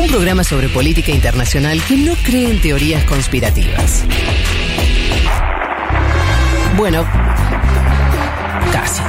Un 0.00 0.08
programa 0.08 0.42
sobre 0.44 0.70
política 0.70 1.12
internacional 1.12 1.78
que 1.86 1.94
no 1.94 2.14
cree 2.24 2.50
en 2.50 2.60
teorías 2.62 3.04
conspirativas. 3.04 4.02
Bueno, 6.74 7.04
casi. 8.72 9.02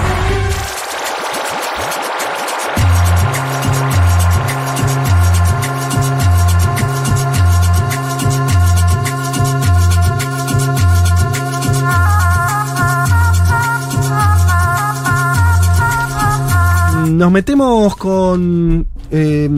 Nos 17.14 17.32
metemos 17.32 17.96
con 17.96 18.88
eh, 19.10 19.50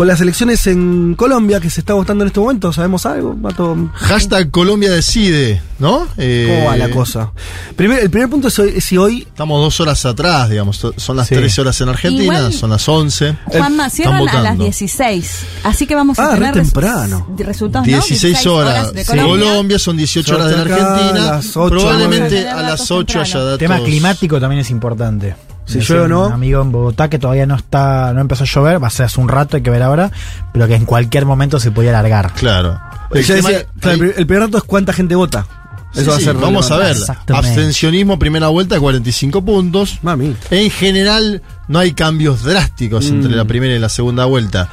con 0.00 0.06
las 0.08 0.18
elecciones 0.22 0.66
en 0.66 1.14
Colombia 1.14 1.60
que 1.60 1.68
se 1.68 1.80
está 1.80 1.92
votando 1.92 2.24
en 2.24 2.28
este 2.28 2.40
momento. 2.40 2.72
¿Sabemos 2.72 3.04
algo? 3.04 3.34
Mato? 3.34 3.76
Hashtag 3.92 4.50
Colombia 4.50 4.90
decide, 4.90 5.60
¿no? 5.78 6.06
Eh, 6.16 6.46
¿Cómo 6.48 6.70
va 6.70 6.76
la 6.78 6.88
cosa? 6.88 7.32
Primer- 7.76 7.98
el 7.98 8.08
primer 8.08 8.30
punto 8.30 8.48
es, 8.48 8.58
hoy- 8.58 8.72
es 8.76 8.82
si 8.84 8.96
hoy 8.96 9.26
Estamos 9.28 9.60
dos 9.60 9.78
horas 9.78 10.06
atrás, 10.06 10.48
digamos. 10.48 10.80
Son 10.96 11.16
las 11.18 11.28
Sí. 11.28 11.34
13 11.34 11.60
horas 11.60 11.78
en 11.82 11.90
Argentina, 11.90 12.22
Igual- 12.38 12.52
son 12.54 12.70
las 12.70 12.88
11. 12.88 13.36
Juanma, 13.44 13.88
Están 13.88 13.90
cierran 13.90 14.14
a 14.14 14.22
las 14.24 14.34
votando. 14.42 14.64
16. 14.64 15.32
Así 15.64 15.86
que 15.86 15.94
vamos 15.94 16.18
a 16.18 16.24
Ah, 16.24 16.30
re 16.30 16.34
tener 16.38 16.54
res- 16.54 16.64
temprano. 16.72 17.26
de 17.36 17.44
resultados, 17.44 17.86
¿no? 17.86 17.92
16 17.92 18.46
horas. 18.46 18.94
de 18.94 19.04
Sí. 19.04 19.10
Colombia. 19.10 19.48
Colombia. 19.50 19.78
son 19.78 19.98
18 19.98 20.34
horas 20.34 20.48
de 20.48 20.54
Argentina. 20.62 21.28
a 21.28 21.36
las 21.36 21.56
ocho, 21.58 21.68
Probablemente 21.76 22.42
nueve. 22.42 22.48
a 22.48 22.62
las 22.62 22.90
8 22.90 23.20
haya 23.20 23.38
datos. 23.40 23.52
El 23.52 23.58
tema 23.58 23.80
climático 23.84 24.40
también 24.40 24.60
es 24.62 24.70
importante. 24.70 25.36
Si 25.72 25.80
llueve 25.80 26.04
o 26.04 26.08
no. 26.08 26.26
Un 26.26 26.32
amigo 26.32 26.60
en 26.62 26.72
Bogotá 26.72 27.08
que 27.08 27.18
todavía 27.18 27.46
no 27.46 27.54
está, 27.56 28.12
no 28.12 28.20
empezó 28.20 28.44
a 28.44 28.46
llover, 28.46 28.82
va 28.82 28.88
a 28.88 28.90
ser 28.90 29.06
hace 29.06 29.20
un 29.20 29.28
rato, 29.28 29.56
hay 29.56 29.62
que 29.62 29.70
ver 29.70 29.82
ahora, 29.82 30.10
pero 30.52 30.66
que 30.68 30.74
en 30.74 30.84
cualquier 30.84 31.24
momento 31.26 31.58
se 31.60 31.70
podía 31.70 31.90
alargar. 31.90 32.32
Claro. 32.34 32.80
El 33.12 33.26
decía, 33.26 33.66
claro, 33.80 34.04
el, 34.04 34.14
el 34.16 34.26
primer 34.26 34.44
dato 34.46 34.58
es 34.58 34.64
cuánta 34.64 34.92
gente 34.92 35.14
vota. 35.14 35.46
Eso 35.92 36.02
Sí, 36.02 36.08
va 36.08 36.14
a 36.14 36.18
sí, 36.18 36.24
ser 36.24 36.36
vamos 36.36 36.70
a 36.70 36.76
ver. 36.76 36.96
Abstencionismo, 37.34 38.18
primera 38.18 38.46
vuelta, 38.48 38.78
45 38.78 39.44
puntos. 39.44 39.98
Mami. 40.02 40.36
En 40.50 40.70
general, 40.70 41.42
no 41.66 41.78
hay 41.80 41.92
cambios 41.94 42.44
drásticos 42.44 43.10
Mm. 43.10 43.14
entre 43.14 43.32
la 43.36 43.44
primera 43.44 43.74
y 43.74 43.78
la 43.80 43.88
segunda 43.88 44.24
vuelta. 44.26 44.68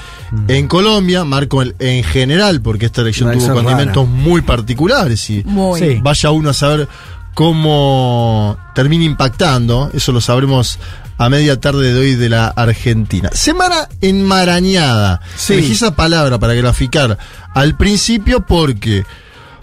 En 0.47 0.67
Colombia, 0.67 1.23
marco 1.23 1.61
el 1.63 1.75
en 1.79 2.03
general, 2.03 2.61
porque 2.61 2.85
esta 2.85 3.01
elección 3.01 3.31
No, 3.31 3.37
tuvo 3.37 3.53
condimentos 3.53 4.07
muy 4.07 4.41
particulares 4.41 5.27
y 5.31 5.43
Muy. 5.45 5.79
Sí. 5.79 5.99
vaya 6.03 6.29
uno 6.31 6.49
a 6.51 6.53
saber 6.53 6.87
cómo 7.37 8.57
termina 8.73 9.03
impactando. 9.03 9.91
Eso 9.93 10.11
lo 10.11 10.21
sabremos 10.21 10.79
a 11.19 11.29
media 11.29 11.61
tarde 11.61 11.93
de 11.93 11.99
hoy 11.99 12.15
de 12.15 12.29
la 12.29 12.47
Argentina. 12.47 13.29
Semana 13.31 13.87
enmarañada. 14.01 15.21
Sí. 15.35 15.53
Elegí 15.53 15.73
esa 15.73 15.95
palabra 15.95 16.39
para 16.39 16.55
graficar 16.55 17.19
al 17.53 17.77
principio 17.77 18.43
porque 18.43 19.05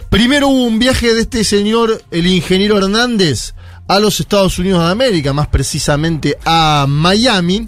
primero 0.09 0.47
hubo 0.47 0.63
un 0.63 0.79
viaje 0.79 1.13
de 1.13 1.19
este 1.19 1.43
señor, 1.43 2.01
el 2.11 2.27
ingeniero 2.27 2.77
Hernández, 2.77 3.55
a 3.89 3.99
los 3.99 4.21
Estados 4.21 4.57
Unidos 4.57 4.81
de 4.85 4.91
América, 4.91 5.33
más 5.33 5.47
precisamente 5.47 6.37
a 6.45 6.85
Miami. 6.87 7.67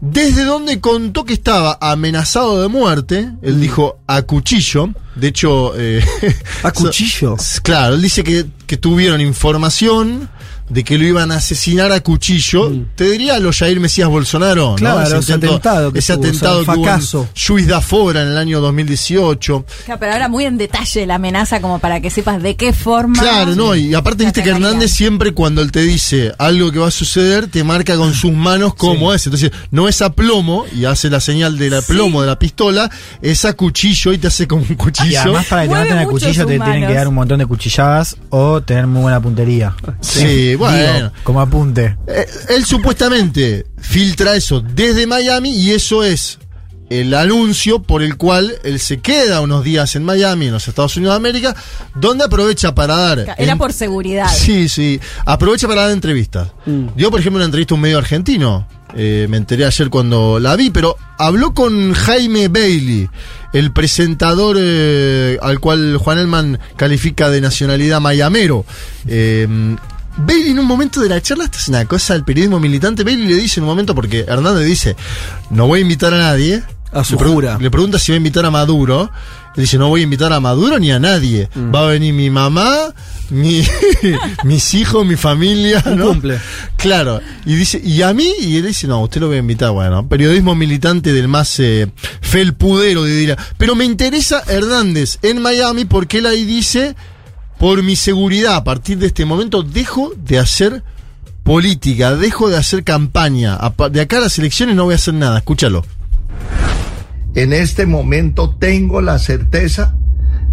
Desde 0.00 0.44
donde 0.44 0.80
contó 0.80 1.24
que 1.24 1.34
estaba 1.34 1.76
amenazado 1.80 2.62
de 2.62 2.68
muerte, 2.68 3.30
él 3.42 3.56
Mm. 3.56 3.60
dijo 3.60 3.98
a 4.06 4.22
cuchillo. 4.22 4.88
De 5.14 5.28
hecho, 5.28 5.72
eh, 5.76 6.02
A 6.62 6.72
cuchillo. 6.72 7.36
Claro, 7.62 7.94
él 7.96 8.02
dice 8.02 8.24
que, 8.24 8.46
que 8.66 8.76
tuvieron 8.78 9.20
información 9.20 10.30
de 10.70 10.84
que 10.84 10.96
lo 10.96 11.04
iban 11.04 11.30
a 11.32 11.36
asesinar 11.36 11.92
a 11.92 12.00
cuchillo. 12.00 12.72
Te 12.94 13.04
diría 13.10 13.38
lo 13.38 13.52
Jair 13.52 13.78
Mesías 13.80 14.08
Bolsonaro, 14.08 14.72
Mm. 14.72 14.76
Claro, 14.76 15.10
¿no? 15.10 15.18
ese 15.18 15.32
atentado 15.34 15.92
que 15.92 15.98
ese 15.98 16.14
tuvo, 16.14 16.24
atentado 16.24 16.60
o 16.60 16.64
sea, 16.64 16.74
que 16.74 16.80
hubo 16.80 16.86
en 16.86 16.92
fracaso. 16.94 17.28
Juiz 17.46 17.66
de 17.66 17.74
Afora 17.74 18.22
en 18.22 18.28
el 18.28 18.38
año 18.38 18.60
2018. 18.60 19.64
Claro, 19.84 20.00
pero 20.00 20.12
ahora 20.12 20.28
muy 20.28 20.44
en 20.44 20.56
detalle 20.58 21.06
la 21.06 21.16
amenaza 21.16 21.60
como 21.60 21.78
para 21.78 22.00
que 22.00 22.10
sepas 22.10 22.42
de 22.42 22.56
qué 22.56 22.72
forma. 22.72 23.20
Claro, 23.20 23.54
no, 23.54 23.74
y 23.74 23.94
aparte 23.94 24.18
te 24.18 24.24
viste 24.26 24.42
que. 24.42 24.50
Hernández 24.50 24.90
siempre 24.92 25.32
cuando 25.32 25.62
él 25.62 25.70
te 25.72 25.80
dice 25.82 26.32
algo 26.38 26.70
que 26.72 26.78
va 26.78 26.88
a 26.88 26.92
suceder, 26.92 27.46
te 27.48 27.62
marca 27.64 27.96
con 27.96 28.14
sus 28.14 28.32
manos 28.32 28.74
cómo 28.74 29.12
es. 29.14 29.26
Entonces, 29.26 29.50
no 29.70 29.88
es 29.88 30.00
a 30.02 30.12
plomo 30.12 30.64
y 30.74 30.84
hace 30.84 31.10
la 31.10 31.20
señal 31.20 31.58
del 31.58 31.74
plomo 31.84 32.20
de 32.20 32.26
la 32.26 32.38
pistola, 32.38 32.90
es 33.22 33.44
a 33.44 33.52
cuchillo 33.54 34.12
y 34.12 34.18
te 34.18 34.26
hace 34.28 34.46
como 34.46 34.62
un 34.62 34.72
Y 34.72 34.76
cuchillo. 34.76 35.20
además 35.20 35.46
para 35.46 35.62
que 35.62 35.68
te 35.68 35.74
maten 35.74 35.98
a 35.98 36.04
cuchillo 36.06 36.46
te 36.46 36.58
tienen 36.58 36.86
que 36.86 36.94
dar 36.94 37.08
un 37.08 37.14
montón 37.14 37.38
de 37.38 37.46
cuchilladas 37.46 38.16
o 38.30 38.60
tener 38.62 38.86
muy 38.86 39.02
buena 39.02 39.20
puntería. 39.20 39.74
Sí, 40.00 40.54
bueno. 40.60 40.94
Digo, 40.94 41.12
como 41.24 41.40
apunte. 41.40 41.96
Eh, 42.06 42.26
él 42.50 42.64
supuestamente 42.64 43.66
filtra 43.78 44.36
eso 44.36 44.60
desde 44.60 45.06
Miami 45.06 45.50
y 45.50 45.72
eso 45.72 46.04
es 46.04 46.38
el 46.88 47.14
anuncio 47.14 47.80
por 47.82 48.02
el 48.02 48.16
cual 48.16 48.52
él 48.64 48.80
se 48.80 48.98
queda 48.98 49.40
unos 49.42 49.62
días 49.62 49.94
en 49.94 50.02
Miami, 50.04 50.46
en 50.46 50.52
los 50.52 50.66
Estados 50.66 50.96
Unidos 50.96 51.14
de 51.14 51.16
América, 51.18 51.54
donde 51.94 52.24
aprovecha 52.24 52.74
para 52.74 52.96
dar... 52.96 53.18
Era 53.38 53.52
en- 53.52 53.58
por 53.58 53.72
seguridad. 53.72 54.28
Sí, 54.28 54.68
sí. 54.68 54.98
Aprovecha 55.24 55.68
para 55.68 55.82
dar 55.82 55.92
entrevistas. 55.92 56.48
Dio, 56.96 57.10
por 57.12 57.20
ejemplo, 57.20 57.36
una 57.36 57.44
entrevista 57.44 57.74
a 57.74 57.76
un 57.76 57.80
medio 57.82 57.98
argentino. 57.98 58.66
Eh, 58.96 59.28
me 59.30 59.36
enteré 59.36 59.66
ayer 59.66 59.88
cuando 59.88 60.40
la 60.40 60.56
vi, 60.56 60.70
pero 60.70 60.96
habló 61.16 61.54
con 61.54 61.92
Jaime 61.94 62.48
Bailey, 62.48 63.08
el 63.52 63.72
presentador 63.72 64.56
eh, 64.58 65.38
al 65.42 65.60
cual 65.60 65.96
Juan 65.96 66.18
Elman 66.18 66.58
califica 66.74 67.30
de 67.30 67.40
nacionalidad 67.40 68.00
mayamero. 68.00 68.64
Eh, 69.06 69.46
Bailey 70.26 70.50
en 70.50 70.58
un 70.58 70.66
momento 70.66 71.00
de 71.00 71.08
la 71.08 71.20
charla, 71.20 71.44
esta 71.44 71.58
es 71.58 71.68
una 71.68 71.84
cosa 71.84 72.14
del 72.14 72.24
periodismo 72.24 72.60
militante, 72.60 73.04
Bailey 73.04 73.26
le 73.26 73.36
dice 73.36 73.60
en 73.60 73.64
un 73.64 73.70
momento, 73.70 73.94
porque 73.94 74.20
Hernández 74.26 74.66
dice, 74.66 74.96
no 75.50 75.66
voy 75.66 75.80
a 75.80 75.82
invitar 75.82 76.12
a 76.14 76.18
nadie. 76.18 76.62
A 76.92 77.04
su 77.04 77.14
le, 77.14 77.24
jura. 77.24 77.56
le 77.60 77.70
pregunta 77.70 78.00
si 78.00 78.10
va 78.10 78.14
a 78.14 78.18
invitar 78.18 78.44
a 78.44 78.50
Maduro. 78.50 79.12
Él 79.56 79.62
dice, 79.62 79.78
no 79.78 79.88
voy 79.88 80.00
a 80.00 80.04
invitar 80.04 80.32
a 80.32 80.40
Maduro 80.40 80.78
ni 80.80 80.90
a 80.90 80.98
nadie. 80.98 81.48
Mm. 81.54 81.72
Va 81.72 81.82
a 81.82 81.86
venir 81.86 82.12
mi 82.12 82.30
mamá, 82.30 82.92
mi, 83.30 83.62
mis 84.44 84.74
hijos, 84.74 85.06
mi 85.06 85.14
familia. 85.14 85.84
¿no? 85.86 86.08
cumple. 86.08 86.40
Claro. 86.76 87.20
Y 87.46 87.54
dice, 87.54 87.80
¿y 87.82 88.02
a 88.02 88.12
mí? 88.12 88.32
Y 88.40 88.56
él 88.56 88.66
dice, 88.66 88.88
no, 88.88 89.02
usted 89.02 89.20
lo 89.20 89.28
voy 89.28 89.36
a 89.36 89.40
invitar. 89.40 89.70
Bueno, 89.70 90.08
periodismo 90.08 90.56
militante 90.56 91.12
del 91.12 91.28
más 91.28 91.60
eh, 91.60 91.88
felpudero, 92.20 93.04
diría. 93.04 93.36
Pero 93.56 93.76
me 93.76 93.84
interesa 93.84 94.42
Hernández 94.48 95.18
en 95.22 95.40
Miami 95.40 95.84
porque 95.84 96.18
él 96.18 96.26
ahí 96.26 96.44
dice, 96.44 96.96
por 97.60 97.82
mi 97.82 97.94
seguridad, 97.94 98.56
a 98.56 98.64
partir 98.64 98.96
de 98.96 99.08
este 99.08 99.26
momento, 99.26 99.62
dejo 99.62 100.14
de 100.16 100.38
hacer 100.38 100.82
política, 101.42 102.16
dejo 102.16 102.48
de 102.48 102.56
hacer 102.56 102.84
campaña. 102.84 103.58
De 103.92 104.00
acá 104.00 104.16
a 104.16 104.20
las 104.20 104.38
elecciones 104.38 104.74
no 104.74 104.84
voy 104.84 104.94
a 104.94 104.96
hacer 104.96 105.12
nada. 105.12 105.36
Escúchalo. 105.36 105.84
En 107.34 107.52
este 107.52 107.84
momento 107.84 108.56
tengo 108.58 109.02
la 109.02 109.18
certeza 109.18 109.94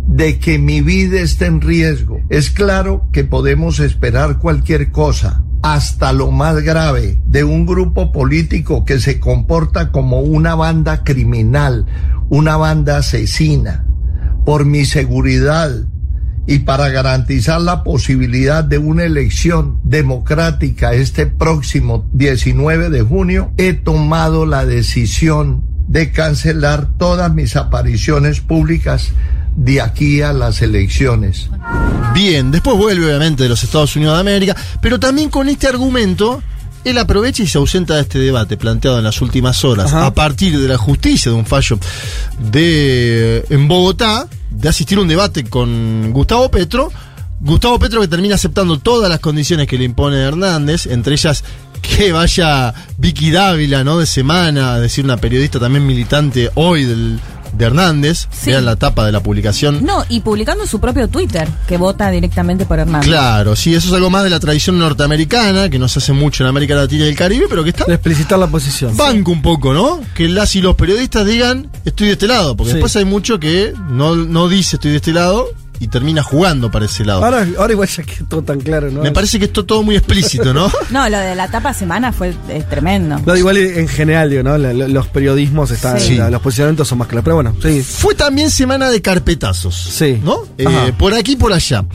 de 0.05 0.37
que 0.37 0.59
mi 0.59 0.81
vida 0.81 1.21
está 1.21 1.45
en 1.45 1.61
riesgo. 1.61 2.19
Es 2.29 2.49
claro 2.49 3.07
que 3.13 3.23
podemos 3.23 3.79
esperar 3.79 4.39
cualquier 4.39 4.91
cosa, 4.91 5.43
hasta 5.63 6.11
lo 6.11 6.31
más 6.31 6.61
grave, 6.61 7.21
de 7.25 7.45
un 7.45 7.65
grupo 7.65 8.11
político 8.11 8.83
que 8.83 8.99
se 8.99 9.21
comporta 9.21 9.93
como 9.93 10.19
una 10.19 10.55
banda 10.55 11.05
criminal, 11.05 11.85
una 12.27 12.57
banda 12.57 12.97
asesina. 12.97 13.85
Por 14.45 14.65
mi 14.65 14.83
seguridad 14.83 15.87
y 16.47 16.59
para 16.59 16.87
garantizar 16.89 17.59
la 17.59 17.83
posibilidad 17.83 18.63
de 18.63 18.77
una 18.77 19.03
elección 19.03 19.79
democrática 19.83 20.93
este 20.93 21.27
próximo 21.27 22.07
19 22.13 22.89
de 22.89 23.01
junio, 23.01 23.51
he 23.57 23.73
tomado 23.73 24.45
la 24.45 24.65
decisión 24.65 25.63
de 25.89 26.11
cancelar 26.11 26.87
todas 26.97 27.33
mis 27.33 27.57
apariciones 27.57 28.39
públicas 28.39 29.11
de 29.57 29.81
aquí 29.81 30.21
a 30.21 30.31
las 30.31 30.61
elecciones. 30.61 31.49
Bien, 32.13 32.49
después 32.49 32.77
vuelve 32.77 33.07
obviamente 33.07 33.43
de 33.43 33.49
los 33.49 33.63
Estados 33.63 33.95
Unidos 33.97 34.15
de 34.15 34.21
América, 34.21 34.55
pero 34.81 34.99
también 34.99 35.29
con 35.29 35.49
este 35.49 35.67
argumento, 35.67 36.41
él 36.85 36.97
aprovecha 36.97 37.43
y 37.43 37.47
se 37.47 37.57
ausenta 37.57 37.95
de 37.95 38.01
este 38.01 38.19
debate 38.19 38.55
planteado 38.55 38.99
en 38.99 39.03
las 39.03 39.21
últimas 39.21 39.65
horas, 39.65 39.87
Ajá. 39.87 40.05
a 40.05 40.13
partir 40.13 40.57
de 40.57 40.67
la 40.67 40.77
justicia, 40.77 41.29
de 41.29 41.37
un 41.37 41.45
fallo 41.45 41.77
de 42.39 43.45
en 43.49 43.67
Bogotá, 43.67 44.27
de 44.49 44.69
asistir 44.69 44.97
a 44.97 45.01
un 45.01 45.07
debate 45.07 45.43
con 45.45 46.11
Gustavo 46.11 46.49
Petro. 46.49 46.91
Gustavo 47.39 47.77
Petro 47.77 48.01
que 48.01 48.07
termina 48.07 48.35
aceptando 48.35 48.79
todas 48.79 49.09
las 49.09 49.19
condiciones 49.19 49.67
que 49.67 49.77
le 49.77 49.83
impone 49.83 50.17
Hernández, 50.17 50.87
entre 50.87 51.13
ellas 51.13 51.43
que 51.81 52.11
vaya 52.11 52.73
Vicky 52.97 53.31
Dávila, 53.31 53.83
¿no? 53.83 53.99
De 53.99 54.05
semana, 54.05 54.77
es 54.77 54.81
decir, 54.81 55.05
una 55.05 55.17
periodista 55.17 55.59
también 55.59 55.85
militante 55.85 56.49
hoy 56.55 56.85
del, 56.85 57.19
de 57.53 57.65
Hernández. 57.65 58.27
Sí. 58.31 58.51
Vean 58.51 58.65
la 58.65 58.75
tapa 58.75 59.05
de 59.05 59.11
la 59.11 59.21
publicación. 59.21 59.83
No, 59.85 60.03
y 60.09 60.19
publicando 60.21 60.65
su 60.67 60.79
propio 60.79 61.07
Twitter, 61.07 61.47
que 61.67 61.77
vota 61.77 62.09
directamente 62.09 62.65
por 62.65 62.79
Hernández. 62.79 63.07
Claro, 63.09 63.55
sí, 63.55 63.73
eso 63.75 63.87
es 63.87 63.93
algo 63.93 64.09
más 64.09 64.23
de 64.23 64.29
la 64.29 64.39
tradición 64.39 64.77
norteamericana, 64.79 65.69
que 65.69 65.79
no 65.79 65.87
se 65.87 65.99
hace 65.99 66.13
mucho 66.13 66.43
en 66.43 66.49
América 66.49 66.75
Latina 66.75 67.05
y 67.05 67.09
el 67.09 67.15
Caribe, 67.15 67.45
pero 67.49 67.63
que 67.63 67.69
está 67.71 67.85
De 67.85 67.93
explicitar 67.95 68.37
la 68.39 68.47
posición. 68.47 68.95
banco 68.97 69.31
un 69.31 69.41
poco, 69.41 69.73
¿no? 69.73 69.99
Que 70.15 70.27
las 70.29 70.55
y 70.55 70.61
los 70.61 70.75
periodistas 70.75 71.25
digan, 71.25 71.69
estoy 71.85 72.07
de 72.07 72.13
este 72.13 72.27
lado, 72.27 72.55
porque 72.55 72.71
Sí. 72.71 72.75
después 72.77 72.95
hay 72.95 73.05
mucho 73.05 73.39
que 73.39 73.73
no, 73.89 74.15
no 74.15 74.47
dice 74.49 74.75
estoy 74.77 74.91
de 74.91 74.97
este 74.97 75.13
lado, 75.13 75.47
y 75.79 75.87
termina 75.87 76.23
jugando 76.23 76.71
para 76.71 76.85
ese 76.85 77.05
lado. 77.05 77.23
Ahora, 77.23 77.45
ahora 77.57 77.73
igual 77.73 77.87
ya 77.87 78.03
que 78.03 78.23
todo 78.23 78.41
tan 78.43 78.59
claro, 78.59 78.89
¿no? 78.91 79.01
Me 79.01 79.11
parece 79.11 79.37
que 79.39 79.45
esto 79.45 79.65
todo 79.65 79.83
muy 79.83 79.95
explícito, 79.95 80.53
¿no? 80.53 80.71
No, 80.89 81.07
lo 81.09 81.17
de 81.17 81.35
la 81.35 81.49
tapa 81.49 81.73
semana 81.73 82.11
fue 82.11 82.33
eh, 82.49 82.63
tremendo. 82.69 83.21
No, 83.25 83.35
igual 83.35 83.57
en 83.57 83.87
general, 83.87 84.29
digo, 84.29 84.43
¿no? 84.43 84.57
La- 84.57 84.73
la- 84.73 84.87
los 84.87 85.07
periodismos 85.07 85.69
están, 85.71 85.99
Sí. 85.99 86.15
la- 86.15 86.29
los 86.29 86.41
posicionamientos 86.41 86.87
son 86.87 86.97
más 86.97 87.07
claros. 87.07 87.23
Pero 87.23 87.35
bueno, 87.35 87.55
sí. 87.61 87.81
Fue 87.83 88.15
también 88.15 88.49
semana 88.49 88.89
de 88.89 89.01
carpetazos. 89.01 89.75
Sí. 89.75 90.19
¿No? 90.23 90.39
Eh, 90.57 90.93
por 90.97 91.13
aquí 91.13 91.33
y 91.33 91.35
por 91.35 91.53
allá. 91.53 91.85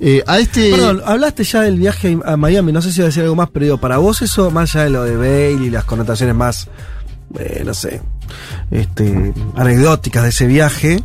Eh, 0.00 0.22
a 0.26 0.38
este. 0.38 0.70
Perdón, 0.70 1.02
hablaste 1.04 1.44
ya 1.44 1.60
del 1.62 1.76
viaje 1.76 2.18
a 2.24 2.36
Miami, 2.36 2.72
no 2.72 2.80
sé 2.82 2.92
si 2.92 3.00
iba 3.00 3.06
a 3.06 3.08
decir 3.08 3.22
algo 3.24 3.34
más, 3.36 3.48
pero 3.52 3.64
digo, 3.64 3.78
para 3.78 3.98
vos 3.98 4.22
eso, 4.22 4.50
más 4.50 4.74
allá 4.76 4.84
de 4.84 4.90
lo 4.90 5.04
de 5.04 5.16
Bale 5.16 5.64
y 5.66 5.70
las 5.70 5.84
connotaciones 5.84 6.34
más, 6.36 6.68
eh, 7.38 7.62
no 7.66 7.74
sé, 7.74 8.00
este, 8.70 9.32
anecdóticas 9.56 10.22
de 10.22 10.28
ese 10.28 10.46
viaje, 10.46 11.02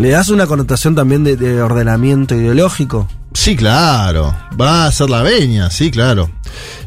¿le 0.00 0.10
das 0.10 0.30
una 0.30 0.46
connotación 0.46 0.94
también 0.94 1.24
de, 1.24 1.36
de 1.36 1.60
ordenamiento 1.62 2.34
ideológico? 2.34 3.06
Sí, 3.34 3.54
claro. 3.54 4.34
Va 4.60 4.86
a 4.86 4.92
ser 4.92 5.10
la 5.10 5.22
veña, 5.22 5.70
sí, 5.70 5.90
claro. 5.90 6.30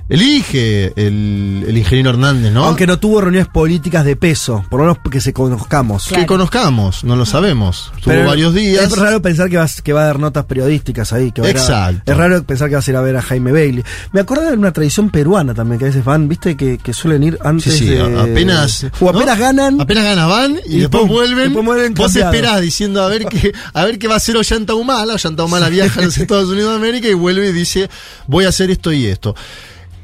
Elige 0.10 0.92
el, 0.98 1.64
el 1.68 1.78
ingeniero 1.78 2.10
Hernández, 2.12 2.52
¿no? 2.52 2.66
Aunque 2.66 2.86
no 2.86 3.00
tuvo 3.00 3.22
reuniones 3.22 3.48
políticas 3.48 4.04
de 4.04 4.18
peso, 4.18 4.66
por 4.70 4.82
lo 4.82 4.88
menos 4.88 5.00
que 5.10 5.22
se 5.22 5.32
conozcamos. 5.32 6.08
que 6.14 6.26
conozcamos, 6.26 7.06
no 7.06 7.16
lo 7.16 7.26
sabemos. 7.26 7.92
Tuvo 8.02 8.14
Pero 8.14 8.28
varios 8.28 8.54
días. 8.54 8.84
Es 8.84 8.98
raro 8.98 9.22
pensar 9.22 9.50
que 9.50 9.56
va, 9.58 9.66
que 9.82 9.94
va 9.94 10.02
a 10.04 10.06
dar 10.08 10.20
notas 10.20 10.44
periodísticas 10.46 11.14
ahí. 11.14 11.32
Que 11.32 11.42
va 11.42 11.48
a- 11.48 11.52
Exacto. 11.52 12.12
es 12.12 12.18
raro 12.18 12.44
pensar 12.44 12.68
que 12.70 12.76
vas 12.76 12.86
a 12.88 12.92
ir 12.92 12.98
a 12.98 13.02
ver 13.02 13.16
a 13.16 13.22
Jaime 13.22 13.54
Bailey. 13.54 13.84
Me 14.12 14.20
acuerdo 14.20 14.44
de 14.50 14.58
una 14.58 14.74
tradición 14.74 15.10
peruana 15.10 15.54
también, 15.54 15.80
que 15.80 15.86
a 15.86 15.88
veces 15.88 16.04
van, 16.04 16.28
viste, 16.28 16.58
que, 16.58 16.78
que 16.78 16.94
suelen 16.94 17.24
ir 17.24 17.40
antes 17.42 17.72
Sí, 17.74 17.80
sí, 17.80 17.86
de... 17.88 18.02
apenas. 18.20 18.86
O 19.00 19.10
apenas 19.10 19.38
¿no? 19.40 19.44
ganan. 19.46 19.82
Apenas 19.82 20.04
ganan, 20.04 20.30
van 20.30 20.60
y, 20.68 20.76
Y 20.76 20.80
después 20.82 21.04
pum, 21.04 21.10
vuelven. 21.12 21.46
después 21.46 21.66
vuelven 21.66 21.94
vos 21.94 22.14
esperás 22.14 22.60
diciendo 22.62 23.02
a 23.04 23.08
ver 23.08 23.26
qué, 23.26 23.54
a 23.74 23.86
ver 23.86 23.98
qué 23.98 24.08
va 24.10 24.16
a 24.16 24.18
hacer 24.18 24.36
Ollanta 24.36 24.74
Humala. 24.76 25.14
Ollanta 25.14 25.46
Humala 25.46 25.70
viaja 25.70 26.02
a 26.02 26.04
los 26.04 26.18
Estados 26.18 26.50
Unidos 26.50 26.72
de 26.72 26.76
América 26.76 27.08
y 27.08 27.14
vuelve 27.14 27.48
y 27.50 27.54
dice: 27.54 27.90
Voy 28.28 28.44
a 28.44 28.50
hacer 28.50 28.70
esto 28.70 28.92
y 28.92 29.06
esto. 29.06 29.34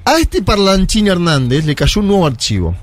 A 0.09 0.17
este 0.19 0.41
parlanchín 0.41 1.07
Hernández 1.07 1.65
le 1.65 1.75
cayó 1.75 2.01
un 2.01 2.07
nuevo 2.07 2.25
archivo. 2.27 2.75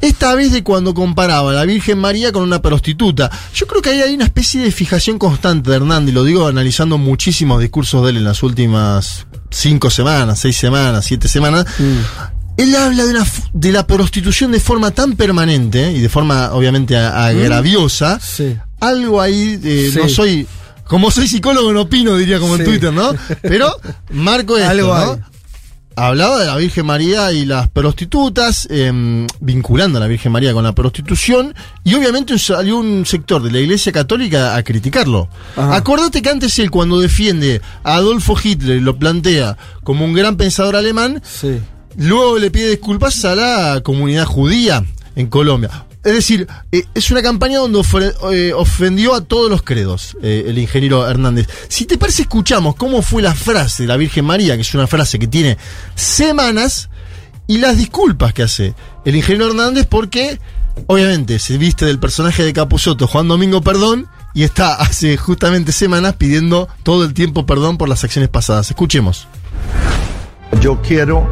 Esta 0.00 0.34
vez 0.34 0.52
de 0.52 0.62
cuando 0.62 0.94
comparaba 0.94 1.50
a 1.50 1.54
la 1.54 1.64
Virgen 1.64 1.98
María 1.98 2.30
con 2.30 2.42
una 2.44 2.60
prostituta. 2.62 3.30
Yo 3.54 3.66
creo 3.66 3.82
que 3.82 3.90
ahí 3.90 4.00
hay 4.00 4.14
una 4.14 4.24
especie 4.26 4.60
de 4.60 4.70
fijación 4.70 5.18
constante 5.18 5.70
de 5.70 5.76
Hernández, 5.76 6.14
lo 6.14 6.24
digo 6.24 6.46
analizando 6.46 6.98
muchísimos 6.98 7.60
discursos 7.60 8.04
de 8.04 8.10
él 8.10 8.16
en 8.18 8.24
las 8.24 8.42
últimas 8.42 9.26
cinco 9.50 9.90
semanas, 9.90 10.38
seis 10.38 10.56
semanas, 10.56 11.04
siete 11.04 11.26
semanas. 11.26 11.64
Él 12.56 12.76
habla 12.76 13.04
de, 13.06 13.10
una, 13.12 13.22
f- 13.22 13.42
de 13.52 13.72
la 13.72 13.86
prostitución 13.86 14.52
de 14.52 14.60
forma 14.60 14.90
tan 14.90 15.14
permanente 15.16 15.90
y 15.92 16.00
de 16.00 16.08
forma 16.08 16.52
obviamente 16.52 16.96
agraviosa. 16.96 18.20
Sí. 18.20 18.56
Algo 18.80 19.20
ahí, 19.20 19.58
eh, 19.64 19.90
Sí. 19.92 19.98
no 19.98 20.08
soy, 20.08 20.46
como 20.86 21.10
soy 21.10 21.26
psicólogo 21.28 21.72
no 21.72 21.82
opino, 21.82 22.16
diría 22.16 22.38
como 22.38 22.56
en. 22.56 22.64
Twitter, 22.64 22.92
¿no? 22.92 23.12
Pero 23.42 23.74
marco 24.12 24.56
esto, 24.56 24.70
Algo 24.70 24.94
¿no? 24.96 25.18
Hablaba 26.06 26.38
de 26.38 26.46
la 26.46 26.56
Virgen 26.56 26.86
María 26.86 27.32
y 27.32 27.44
las 27.44 27.68
prostitutas, 27.68 28.68
em, 28.70 29.26
vinculando 29.40 29.98
a 29.98 30.00
la 30.00 30.06
Virgen 30.06 30.30
María 30.30 30.52
con 30.52 30.62
la 30.62 30.72
prostitución, 30.72 31.54
y 31.82 31.94
obviamente 31.94 32.38
salió 32.38 32.76
un 32.78 33.04
sector 33.04 33.42
de 33.42 33.50
la 33.50 33.58
Iglesia 33.58 33.90
Católica 33.90 34.54
a 34.54 34.62
criticarlo. 34.62 35.28
Ajá. 35.56 35.74
Acordate 35.74 36.22
que 36.22 36.30
antes 36.30 36.56
él, 36.60 36.70
cuando 36.70 37.00
defiende 37.00 37.60
a 37.82 37.96
Adolfo 37.96 38.36
Hitler 38.40 38.76
y 38.76 38.80
lo 38.80 38.96
plantea 38.96 39.56
como 39.82 40.04
un 40.04 40.12
gran 40.12 40.36
pensador 40.36 40.76
alemán, 40.76 41.20
Sí. 41.24 41.58
Luego 41.96 42.38
le 42.38 42.52
pide 42.52 42.70
disculpas 42.70 43.24
a 43.24 43.34
la 43.34 43.80
comunidad 43.82 44.24
judía 44.24 44.84
en 45.16 45.26
Colombia. 45.26 45.84
Es 46.08 46.14
decir, 46.14 46.48
eh, 46.72 46.84
es 46.94 47.10
una 47.10 47.20
campaña 47.20 47.58
donde 47.58 47.82
eh, 48.32 48.54
ofendió 48.54 49.12
a 49.14 49.20
todos 49.20 49.50
los 49.50 49.60
credos, 49.60 50.16
eh, 50.22 50.44
el 50.46 50.56
ingeniero 50.56 51.06
Hernández. 51.06 51.46
Si 51.68 51.84
te 51.84 51.98
parece, 51.98 52.22
escuchamos 52.22 52.76
cómo 52.76 53.02
fue 53.02 53.20
la 53.20 53.34
frase 53.34 53.82
de 53.82 53.88
la 53.88 53.98
Virgen 53.98 54.24
María, 54.24 54.54
que 54.56 54.62
es 54.62 54.72
una 54.72 54.86
frase 54.86 55.18
que 55.18 55.26
tiene 55.26 55.58
semanas, 55.96 56.88
y 57.46 57.58
las 57.58 57.76
disculpas 57.76 58.32
que 58.32 58.44
hace 58.44 58.74
el 59.04 59.16
ingeniero 59.16 59.50
Hernández 59.50 59.86
porque, 59.86 60.40
obviamente, 60.86 61.38
se 61.38 61.58
viste 61.58 61.84
del 61.84 61.98
personaje 61.98 62.42
de 62.42 62.54
Capuzoto, 62.54 63.06
Juan 63.06 63.28
Domingo 63.28 63.60
Perdón, 63.60 64.08
y 64.32 64.44
está 64.44 64.76
hace 64.76 65.18
justamente 65.18 65.72
semanas 65.72 66.14
pidiendo 66.16 66.70
todo 66.84 67.04
el 67.04 67.12
tiempo 67.12 67.44
perdón 67.44 67.76
por 67.76 67.90
las 67.90 68.02
acciones 68.02 68.30
pasadas. 68.30 68.70
Escuchemos. 68.70 69.28
Yo 70.62 70.80
quiero 70.80 71.30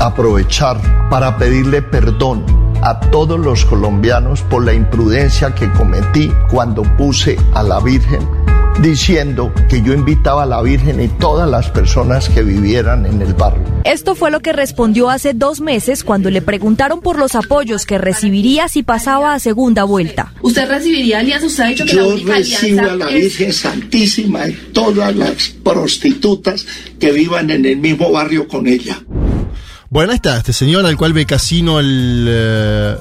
aprovechar 0.00 1.08
para 1.08 1.38
pedirle 1.38 1.82
perdón 1.82 2.57
a 2.82 3.00
todos 3.10 3.38
los 3.40 3.64
colombianos 3.64 4.42
por 4.42 4.64
la 4.64 4.74
imprudencia 4.74 5.54
que 5.54 5.70
cometí 5.72 6.32
cuando 6.50 6.82
puse 6.96 7.36
a 7.54 7.62
la 7.62 7.80
Virgen 7.80 8.20
diciendo 8.80 9.52
que 9.68 9.82
yo 9.82 9.92
invitaba 9.92 10.44
a 10.44 10.46
la 10.46 10.62
Virgen 10.62 11.00
y 11.02 11.08
todas 11.08 11.50
las 11.50 11.68
personas 11.68 12.28
que 12.28 12.44
vivieran 12.44 13.06
en 13.06 13.20
el 13.20 13.34
barrio. 13.34 13.64
Esto 13.82 14.14
fue 14.14 14.30
lo 14.30 14.38
que 14.38 14.52
respondió 14.52 15.10
hace 15.10 15.34
dos 15.34 15.60
meses 15.60 16.04
cuando 16.04 16.30
le 16.30 16.42
preguntaron 16.42 17.00
por 17.00 17.18
los 17.18 17.34
apoyos 17.34 17.84
que 17.86 17.98
recibiría 17.98 18.68
si 18.68 18.84
pasaba 18.84 19.34
a 19.34 19.40
segunda 19.40 19.82
vuelta. 19.82 20.32
¿Usted 20.42 20.68
recibiría 20.68 21.18
alianza? 21.18 21.46
Usted 21.46 21.64
ha 21.64 21.66
dicho 21.66 21.84
que 21.86 21.94
la 21.94 22.02
Yo 22.02 22.08
única 22.10 22.34
recibo 22.34 22.58
alianza 22.82 22.92
a 22.92 22.96
la 22.96 23.08
es- 23.10 23.14
Virgen 23.24 23.52
Santísima 23.52 24.46
y 24.46 24.52
todas 24.72 25.16
las 25.16 25.48
prostitutas 25.64 26.64
que 27.00 27.10
vivan 27.10 27.50
en 27.50 27.64
el 27.66 27.78
mismo 27.78 28.12
barrio 28.12 28.46
con 28.46 28.68
ella. 28.68 29.02
Bueno, 29.90 30.12
ahí 30.12 30.16
está, 30.16 30.36
este 30.36 30.52
señor 30.52 30.84
al 30.84 30.96
cual 30.96 31.12
Becasino, 31.14 31.80
el 31.80 32.26
eh, 32.28 32.96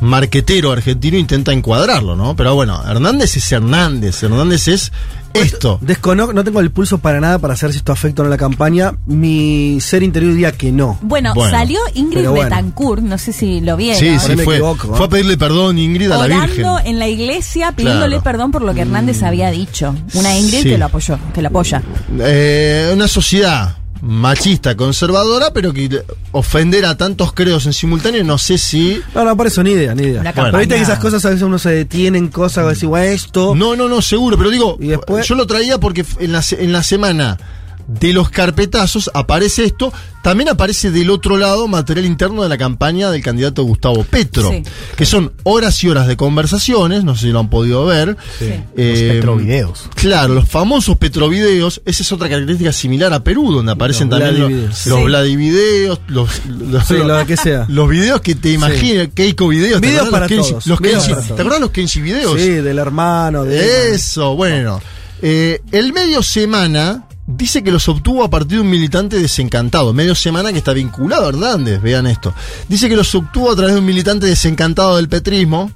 marquetero 0.00 0.72
argentino, 0.72 1.16
intenta 1.16 1.52
encuadrarlo, 1.52 2.16
¿no? 2.16 2.34
Pero 2.34 2.54
bueno, 2.56 2.82
Hernández 2.84 3.36
es 3.36 3.52
Hernández, 3.52 4.22
Hernández 4.24 4.66
es 4.66 4.92
esto. 5.34 5.78
Desconozco, 5.80 6.32
no 6.32 6.42
tengo 6.42 6.58
el 6.60 6.70
pulso 6.72 6.98
para 6.98 7.20
nada 7.20 7.38
para 7.38 7.54
saber 7.56 7.72
si 7.72 7.78
esto 7.78 7.92
afecta 7.92 8.22
o 8.22 8.24
no 8.24 8.30
la 8.30 8.36
campaña. 8.36 8.92
Mi 9.06 9.78
ser 9.80 10.02
interior 10.02 10.32
diría 10.32 10.50
que 10.52 10.72
no. 10.72 10.98
Bueno, 11.00 11.32
Bueno. 11.32 11.56
salió 11.56 11.78
Ingrid 11.94 12.26
bueno. 12.26 12.42
Betancourt, 12.42 13.02
no 13.02 13.16
sé 13.18 13.32
si 13.32 13.60
lo 13.60 13.76
vieron. 13.76 13.98
Sí, 14.00 14.18
sí, 14.18 14.36
fue, 14.38 14.56
equivoco, 14.56 14.88
¿eh? 14.88 14.96
fue 14.96 15.06
a 15.06 15.08
pedirle 15.08 15.36
perdón 15.38 15.78
Ingrid 15.78 16.10
a 16.10 16.26
la 16.26 16.40
Virgen. 16.44 16.66
En 16.84 16.98
la 16.98 17.06
iglesia 17.08 17.70
pidiéndole 17.72 18.16
Claro. 18.16 18.24
perdón 18.24 18.50
por 18.50 18.62
lo 18.62 18.74
que 18.74 18.80
Hernández 18.80 19.22
había 19.22 19.50
dicho. 19.52 19.94
Una 20.14 20.36
Ingrid 20.36 20.62
Sí. 20.62 20.68
que 20.70 20.78
lo 20.78 20.86
apoyó, 20.86 21.18
que 21.32 21.40
lo 21.40 21.48
apoya. 21.48 21.82
Eh, 22.18 22.90
una 22.92 23.06
sociedad 23.06 23.76
machista, 24.02 24.76
conservadora, 24.76 25.52
pero 25.52 25.72
que 25.72 26.02
ofender 26.32 26.84
a 26.84 26.96
tantos 26.96 27.32
credos 27.32 27.66
en 27.66 27.72
simultáneo, 27.72 28.24
no 28.24 28.36
sé 28.36 28.58
si... 28.58 29.00
No, 29.14 29.24
no, 29.24 29.36
por 29.36 29.46
eso 29.46 29.62
ni 29.62 29.70
idea, 29.70 29.94
ni 29.94 30.02
idea. 30.02 30.22
Pero 30.34 30.58
viste 30.58 30.74
que 30.74 30.82
esas 30.82 30.98
cosas 30.98 31.24
a 31.24 31.30
veces 31.30 31.42
uno 31.44 31.58
se 31.58 31.70
detiene 31.70 32.18
en 32.18 32.28
cosas, 32.28 32.66
decir, 32.66 32.88
bueno, 32.88 33.06
esto. 33.06 33.54
No, 33.54 33.76
no, 33.76 33.88
no, 33.88 34.02
seguro, 34.02 34.36
pero 34.36 34.50
digo, 34.50 34.76
Y 34.80 34.88
después- 34.88 35.26
yo 35.28 35.36
lo 35.36 35.46
traía 35.46 35.78
porque 35.78 36.04
en 36.18 36.32
la, 36.32 36.42
se- 36.42 36.62
en 36.64 36.72
la 36.72 36.82
semana 36.82 37.38
de 37.86 38.12
los 38.12 38.30
carpetazos 38.30 39.10
aparece 39.14 39.64
esto, 39.64 39.92
también 40.22 40.48
aparece 40.48 40.90
del 40.90 41.10
otro 41.10 41.36
lado 41.36 41.66
material 41.68 42.06
interno 42.06 42.42
de 42.44 42.48
la 42.48 42.56
campaña 42.56 43.10
del 43.10 43.22
candidato 43.22 43.64
Gustavo 43.64 44.04
Petro, 44.04 44.50
Sí. 44.50 44.62
que 44.96 45.04
son 45.04 45.32
horas 45.42 45.82
y 45.82 45.88
horas 45.88 46.06
de 46.06 46.16
conversaciones, 46.16 47.02
no 47.04 47.14
sé 47.16 47.22
si 47.22 47.32
lo 47.32 47.40
han 47.40 47.50
podido 47.50 47.84
ver. 47.86 48.16
Eh, 48.40 48.64
Los 48.76 49.14
petrovideos. 49.16 49.88
Claro, 49.96 50.34
los 50.34 50.48
famosos 50.48 50.96
petrovideos, 50.96 51.82
esa 51.84 52.02
es 52.02 52.12
otra 52.12 52.28
característica 52.28 52.72
similar 52.72 53.12
a 53.12 53.24
Perú, 53.24 53.52
donde 53.52 53.72
aparecen 53.72 54.08
Los 54.10 54.20
también 54.20 54.68
los, 54.86 55.04
Vladivideos. 55.04 56.00
los 56.08 56.30
Sí. 56.30 56.40
Los, 56.48 56.60
los, 56.72 56.86
Sí, 56.86 56.94
lo 56.94 57.26
que 57.26 57.36
sea. 57.36 57.66
los 57.68 57.88
videos 57.88 58.20
que 58.20 58.34
te 58.34 58.50
imaginas, 58.52 59.08
Keiko 59.14 59.48
videos, 59.48 59.80
¿te 59.80 59.88
Videos 59.88 60.08
para 60.08 60.28
todos, 60.28 60.66
los 60.66 60.80
videos 60.80 61.08
para 61.08 61.22
todos. 61.22 61.36
¿Te 61.36 61.42
acordás 61.42 61.60
los 61.60 61.70
Kenshi 61.70 62.00
videos? 62.00 62.40
Sí, 62.40 62.48
del 62.48 62.78
hermano, 62.78 63.44
de. 63.44 63.94
Eso, 63.94 64.36
bueno. 64.36 64.80
Eh, 65.20 65.60
el 65.72 65.92
medio 65.92 66.22
semana 66.22 67.04
dice 67.36 67.62
que 67.62 67.70
los 67.70 67.88
obtuvo 67.88 68.24
a 68.24 68.30
partir 68.30 68.58
de 68.58 68.60
un 68.60 68.70
militante 68.70 69.18
desencantado. 69.18 69.92
Medio 69.92 70.14
semana 70.14 70.52
que 70.52 70.58
está 70.58 70.72
vinculado 70.72 71.26
a 71.26 71.28
Hernández, 71.30 71.80
vean 71.82 72.06
esto. 72.06 72.34
Dice 72.68 72.88
que 72.88 72.96
los 72.96 73.14
obtuvo 73.14 73.50
a 73.50 73.56
través 73.56 73.74
de 73.74 73.80
un 73.80 73.86
militante 73.86 74.26
desencantado 74.26 74.96
del 74.96 75.08
petrismo, 75.08 75.70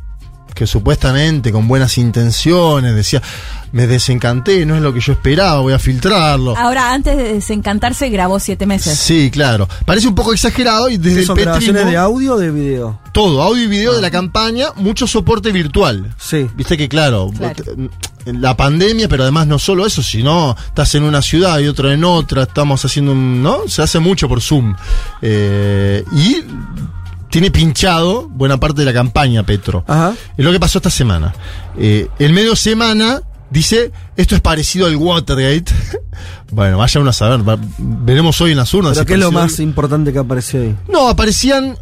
que 0.54 0.66
supuestamente 0.66 1.52
con 1.52 1.68
buenas 1.68 1.98
intenciones 1.98 2.94
decía, 2.94 3.20
me 3.72 3.86
desencanté, 3.86 4.64
no 4.64 4.74
es 4.74 4.80
lo 4.80 4.94
que 4.94 5.00
yo 5.00 5.12
esperaba, 5.12 5.60
voy 5.60 5.74
a 5.74 5.78
filtrarlo. 5.78 6.56
Ahora, 6.56 6.94
antes 6.94 7.14
de 7.14 7.34
desencantarse, 7.34 8.08
grabó 8.08 8.38
siete 8.40 8.64
meses. 8.64 8.98
Sí, 8.98 9.30
claro. 9.30 9.68
Parece 9.84 10.08
un 10.08 10.14
poco 10.14 10.32
exagerado 10.32 10.88
y 10.88 10.96
desde 10.96 11.16
¿Qué 11.16 11.20
el 11.20 11.26
son 11.26 11.36
petrismo, 11.36 11.52
grabaciones 11.74 11.86
de 11.92 11.96
audio 11.98 12.34
o 12.34 12.38
de 12.38 12.50
video? 12.50 12.98
todo, 13.12 13.42
audio 13.42 13.64
y 13.64 13.66
video 13.66 13.92
de 13.94 14.00
la 14.00 14.10
campaña, 14.10 14.68
mucho 14.76 15.06
soporte 15.06 15.52
virtual. 15.52 16.14
Sí. 16.18 16.46
Viste 16.56 16.78
que 16.78 16.88
claro, 16.88 17.30
Claro. 17.36 17.90
La 18.26 18.56
pandemia, 18.56 19.08
pero 19.08 19.22
además 19.22 19.46
no 19.46 19.58
solo 19.58 19.86
eso, 19.86 20.02
sino 20.02 20.54
estás 20.66 20.94
en 20.96 21.04
una 21.04 21.22
ciudad 21.22 21.58
y 21.60 21.68
otra 21.68 21.92
en 21.94 22.04
otra, 22.04 22.42
estamos 22.42 22.84
haciendo 22.84 23.12
un, 23.12 23.42
¿no? 23.42 23.60
Se 23.68 23.82
hace 23.82 23.98
mucho 24.00 24.28
por 24.28 24.40
Zoom. 24.42 24.74
Eh, 25.22 26.04
y 26.12 26.36
tiene 27.30 27.50
pinchado 27.50 28.28
buena 28.28 28.58
parte 28.58 28.80
de 28.80 28.86
la 28.86 28.92
campaña 28.92 29.42
Petro. 29.42 29.84
Ajá. 29.86 30.14
Es 30.36 30.44
lo 30.44 30.52
que 30.52 30.60
pasó 30.60 30.78
esta 30.78 30.90
semana. 30.90 31.34
Eh, 31.78 32.08
el 32.18 32.32
medio 32.32 32.56
semana 32.56 33.20
dice, 33.50 33.92
esto 34.16 34.34
es 34.34 34.40
parecido 34.40 34.86
al 34.86 34.96
Watergate. 34.96 35.72
bueno, 36.50 36.78
vaya 36.78 37.00
uno 37.00 37.10
a 37.10 37.12
saber, 37.12 37.48
va- 37.48 37.58
veremos 37.78 38.40
hoy 38.40 38.52
en 38.52 38.56
las 38.58 38.72
urnas. 38.74 38.92
Pero 38.92 39.02
si 39.02 39.06
¿qué 39.06 39.14
es 39.14 39.20
lo 39.20 39.32
más 39.32 39.60
importante 39.60 40.12
que 40.12 40.18
apareció 40.18 40.62
ahí? 40.62 40.74
no, 40.88 41.08
aparecían 41.08 41.76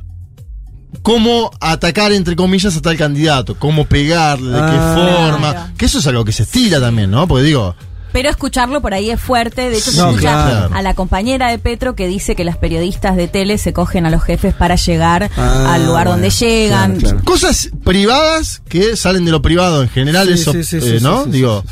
cómo 1.03 1.51
atacar, 1.61 2.13
entre 2.13 2.37
comillas, 2.37 2.77
a 2.77 2.81
tal 2.81 2.97
candidato, 2.97 3.57
cómo 3.59 3.85
pegarle, 3.87 4.51
de 4.51 4.59
Ah. 4.61 4.71
qué 4.71 5.01
forma. 5.31 5.51
Claro. 5.53 5.73
Que 5.77 5.85
eso 5.87 5.99
es 5.99 6.07
algo 6.07 6.25
que 6.25 6.33
se 6.33 6.45
estila 6.45 6.81
también, 6.81 7.11
¿no? 7.11 7.27
Porque 7.29 7.45
digo, 7.45 7.75
Pero 8.13 8.31
escucharlo 8.31 8.81
por 8.81 8.95
ahí 8.95 9.11
es 9.11 9.21
fuerte. 9.21 9.71
De 9.71 9.77
hecho, 9.77 9.91
se 9.91 9.97
No, 9.99 10.11
escucha 10.11 10.31
claro. 10.31 10.71
a 10.73 10.83
la 10.83 10.95
compañera 10.95 11.51
de 11.51 11.59
Petro 11.59 11.97
que 11.97 12.07
dice 12.07 12.37
que 12.37 12.45
las 12.45 12.57
periodistas 12.57 13.17
de 13.17 13.27
tele 13.27 13.59
se 13.59 13.73
cogen 13.73 14.07
a 14.07 14.11
los 14.11 14.23
jefes 14.23 14.55
para 14.55 14.77
llegar 14.77 15.33
Ah, 15.37 15.75
al 15.75 15.85
lugar 15.87 16.05
bueno, 16.07 16.11
donde 16.13 16.31
llegan. 16.31 16.93
claro, 16.97 17.17
claro. 17.17 17.25
Cosas 17.25 17.71
privadas 17.83 18.63
que 18.69 18.97
salen 18.97 19.25
de 19.25 19.33
lo 19.33 19.43
privado 19.43 19.83
en 19.83 19.89
general, 19.89 20.29
Sí, 20.29 20.33
eso, 20.35 20.53
sí, 20.53 20.63
sí, 20.63 20.77
eh, 20.77 20.81
sí, 20.81 20.99
¿no? 21.03 21.19
sí, 21.19 21.25
sí, 21.25 21.31
Digo, 21.33 21.65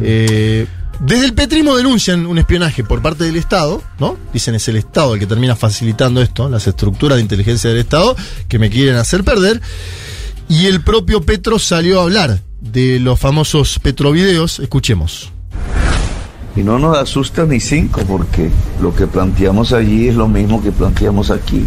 eh, 0.00 0.66
desde 1.00 1.24
el 1.24 1.34
petrismo 1.34 1.76
denuncian 1.76 2.26
un 2.26 2.38
espionaje 2.38 2.84
por 2.84 3.02
parte 3.02 3.24
del 3.24 3.36
Estado, 3.36 3.82
¿no? 3.98 4.16
Dicen 4.32 4.54
es 4.54 4.68
el 4.68 4.76
Estado 4.76 5.14
el 5.14 5.20
que 5.20 5.26
termina 5.26 5.56
facilitando 5.56 6.22
esto, 6.22 6.48
las 6.48 6.66
estructuras 6.66 7.16
de 7.16 7.22
inteligencia 7.22 7.70
del 7.70 7.80
Estado 7.80 8.16
que 8.48 8.58
me 8.58 8.70
quieren 8.70 8.96
hacer 8.96 9.24
perder. 9.24 9.60
Y 10.48 10.66
el 10.66 10.82
propio 10.82 11.22
Petro 11.22 11.58
salió 11.58 12.00
a 12.00 12.02
hablar 12.04 12.40
de 12.60 13.00
los 13.00 13.18
famosos 13.18 13.78
Petrovideos. 13.78 14.58
Escuchemos. 14.60 15.30
Y 16.56 16.62
no 16.62 16.78
nos 16.78 16.96
asusta 16.96 17.44
ni 17.44 17.58
cinco, 17.58 18.02
porque 18.06 18.50
lo 18.80 18.94
que 18.94 19.06
planteamos 19.06 19.72
allí 19.72 20.08
es 20.08 20.14
lo 20.14 20.28
mismo 20.28 20.62
que 20.62 20.70
planteamos 20.70 21.30
aquí. 21.30 21.66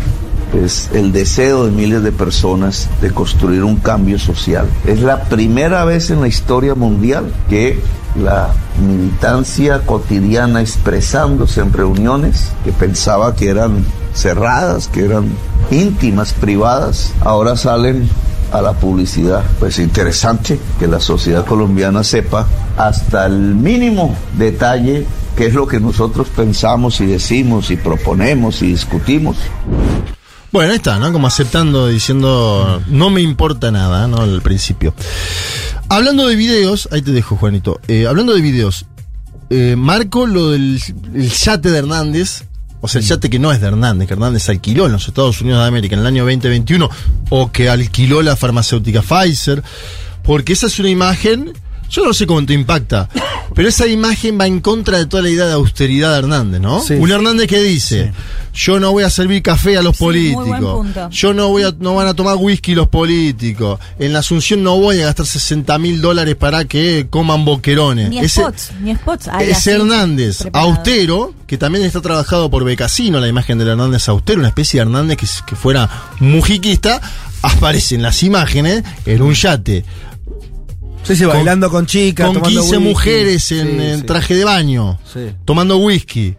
Es 0.54 0.90
el 0.94 1.12
deseo 1.12 1.66
de 1.66 1.72
miles 1.72 2.04
de 2.04 2.12
personas 2.12 2.90
de 3.02 3.12
construir 3.12 3.64
un 3.64 3.78
cambio 3.78 4.18
social. 4.18 4.68
Es 4.86 5.02
la 5.02 5.24
primera 5.24 5.86
vez 5.86 6.10
en 6.10 6.22
la 6.22 6.28
historia 6.28 6.74
mundial 6.76 7.34
que 7.50 7.80
la 8.16 8.50
militancia 8.82 9.82
cotidiana 9.86 10.62
expresándose 10.62 11.62
en 11.62 11.74
reuniones 11.74 12.52
que 12.64 12.72
pensaba 12.72 13.36
que 13.36 13.50
eran 13.50 13.86
cerradas, 14.14 14.88
que 14.88 15.06
eran 15.06 15.26
íntimas, 15.70 16.34
privadas, 16.34 17.14
ahora 17.22 17.56
salen 17.56 18.10
a 18.52 18.62
la 18.62 18.74
publicidad. 18.74 19.44
Pues 19.60 19.80
interesante 19.80 20.60
que 20.80 20.88
la 20.88 21.00
sociedad 21.00 21.46
colombiana 21.46 22.04
sepa 22.04 22.48
hasta 22.78 23.26
el 23.26 23.56
mínimo 23.56 24.16
detalle 24.38 25.06
qué 25.36 25.48
es 25.48 25.54
lo 25.54 25.68
que 25.68 25.80
nosotros 25.80 26.28
pensamos 26.36 27.00
y 27.02 27.06
decimos 27.06 27.70
y 27.70 27.78
proponemos 27.78 28.62
y 28.62 28.68
discutimos. 28.68 29.38
Bueno, 30.58 30.72
ahí 30.72 30.78
está, 30.78 30.98
¿no? 30.98 31.14
Como 31.14 31.28
aceptando, 31.28 31.88
diciendo, 31.88 32.82
no 32.88 33.12
me 33.12 33.22
importa 33.22 33.70
nada, 33.70 34.08
¿no? 34.08 34.22
Al 34.22 34.42
principio. 34.42 34.92
Hablando 35.88 36.28
de 36.28 36.36
videos, 36.36 36.90
ahí 36.92 37.04
te 37.04 37.12
dejo, 37.12 37.36
Juanito. 37.36 37.80
Eh, 37.88 38.08
hablando 38.08 38.34
de 38.34 38.42
videos, 38.42 38.88
eh, 39.52 39.76
marco 39.78 40.26
lo 40.26 40.50
del 40.50 40.82
el 41.14 41.30
yate 41.30 41.70
de 41.70 41.78
Hernández, 41.78 42.46
o 42.82 42.88
sea, 42.88 43.02
el 43.02 43.06
yate 43.06 43.30
que 43.30 43.38
no 43.38 43.52
es 43.52 43.62
de 43.62 43.68
Hernández, 43.68 44.08
que 44.08 44.16
Hernández 44.16 44.50
alquiló 44.50 44.88
en 44.88 44.94
los 44.94 45.08
Estados 45.08 45.40
Unidos 45.42 45.62
de 45.62 45.68
América 45.68 45.94
en 45.94 46.02
el 46.02 46.08
año 46.08 46.24
2021, 46.24 46.90
o 47.30 47.52
que 47.52 47.70
alquiló 47.70 48.24
la 48.24 48.36
farmacéutica 48.36 49.04
Pfizer, 49.04 49.62
porque 50.24 50.54
esa 50.54 50.66
es 50.66 50.80
una 50.80 50.90
imagen, 50.90 51.54
yo 51.90 52.06
no 52.06 52.14
sé 52.14 52.26
cómo 52.28 52.46
te 52.46 52.54
impacta, 52.54 53.10
pero 53.56 53.70
esa 53.70 53.88
imagen 53.88 54.38
va 54.40 54.46
en 54.48 54.60
contra 54.60 54.98
de 54.98 55.06
toda 55.06 55.24
la 55.24 55.30
idea 55.30 55.46
de 55.46 55.54
austeridad 55.54 56.12
de 56.14 56.20
Hernández, 56.20 56.60
¿no? 56.62 56.82
Sí. 56.82 56.94
Un 56.96 57.10
Hernández 57.12 57.48
que 57.48 57.62
dice, 57.62 58.12
yo 58.54 58.80
no 58.80 58.92
voy 58.92 59.04
a 59.04 59.10
servir 59.10 59.42
café 59.42 59.78
a 59.78 59.82
los 59.82 59.98
Sí, 59.98 60.04
muy 60.04 60.14
buen 60.34 60.36
políticos, 60.48 60.76
punto. 60.78 61.10
yo 61.10 61.34
no 61.34 61.48
voy 61.50 61.64
a, 61.64 61.74
no 61.80 61.96
van 61.96 62.08
a 62.08 62.14
tomar 62.14 62.36
whisky 62.38 62.76
los 62.76 62.88
políticos, 62.90 63.80
en 64.00 64.14
la 64.14 64.20
Asunción 64.20 64.64
no 64.64 64.78
voy 64.78 65.02
a 65.02 65.06
gastar 65.06 65.26
60 65.26 65.78
mil 65.80 66.02
dólares 66.02 66.36
para 66.36 66.66
que 66.66 67.08
coman 67.10 67.46
boquerones. 67.46 68.10
Ni 68.10 68.20
Ese- 68.20 68.42
spots, 68.42 68.72
ni 68.82 68.94
spots. 68.96 69.28
hay 69.30 69.50
ese 69.52 69.72
Hernández 69.74 70.44
austero, 70.54 71.34
que 71.48 71.58
también 71.58 71.86
está 71.86 72.02
trabajado 72.02 72.50
por 72.50 72.64
Becasino, 72.66 73.20
la 73.20 73.28
imagen 73.28 73.58
del 73.58 73.70
Hernández 73.70 74.08
austero, 74.10 74.40
una 74.40 74.50
especie 74.50 74.80
de 74.80 74.82
Hernández 74.84 75.18
que, 75.18 75.28
que 75.48 75.56
fuera 75.56 75.90
mujiquista, 76.20 77.00
aparece 77.42 77.96
en 77.96 78.02
las 78.02 78.22
imágenes 78.24 78.84
en 79.06 79.22
un 79.22 79.34
yate 79.34 79.86
Sí, 81.08 81.16
sí, 81.16 81.26
bailando 81.26 81.70
con 81.70 81.86
chicas. 81.86 82.26
con 82.28 82.36
tomando 82.36 82.50
15 82.60 82.78
whisky. 82.78 82.90
mujeres 82.90 83.52
en, 83.52 83.68
Sí, 83.80 83.86
en 83.86 84.06
traje 84.06 84.36
de 84.36 84.44
baño, 84.44 85.00
Sí. 85.12 85.32
tomando 85.46 85.78
whisky. 85.78 86.36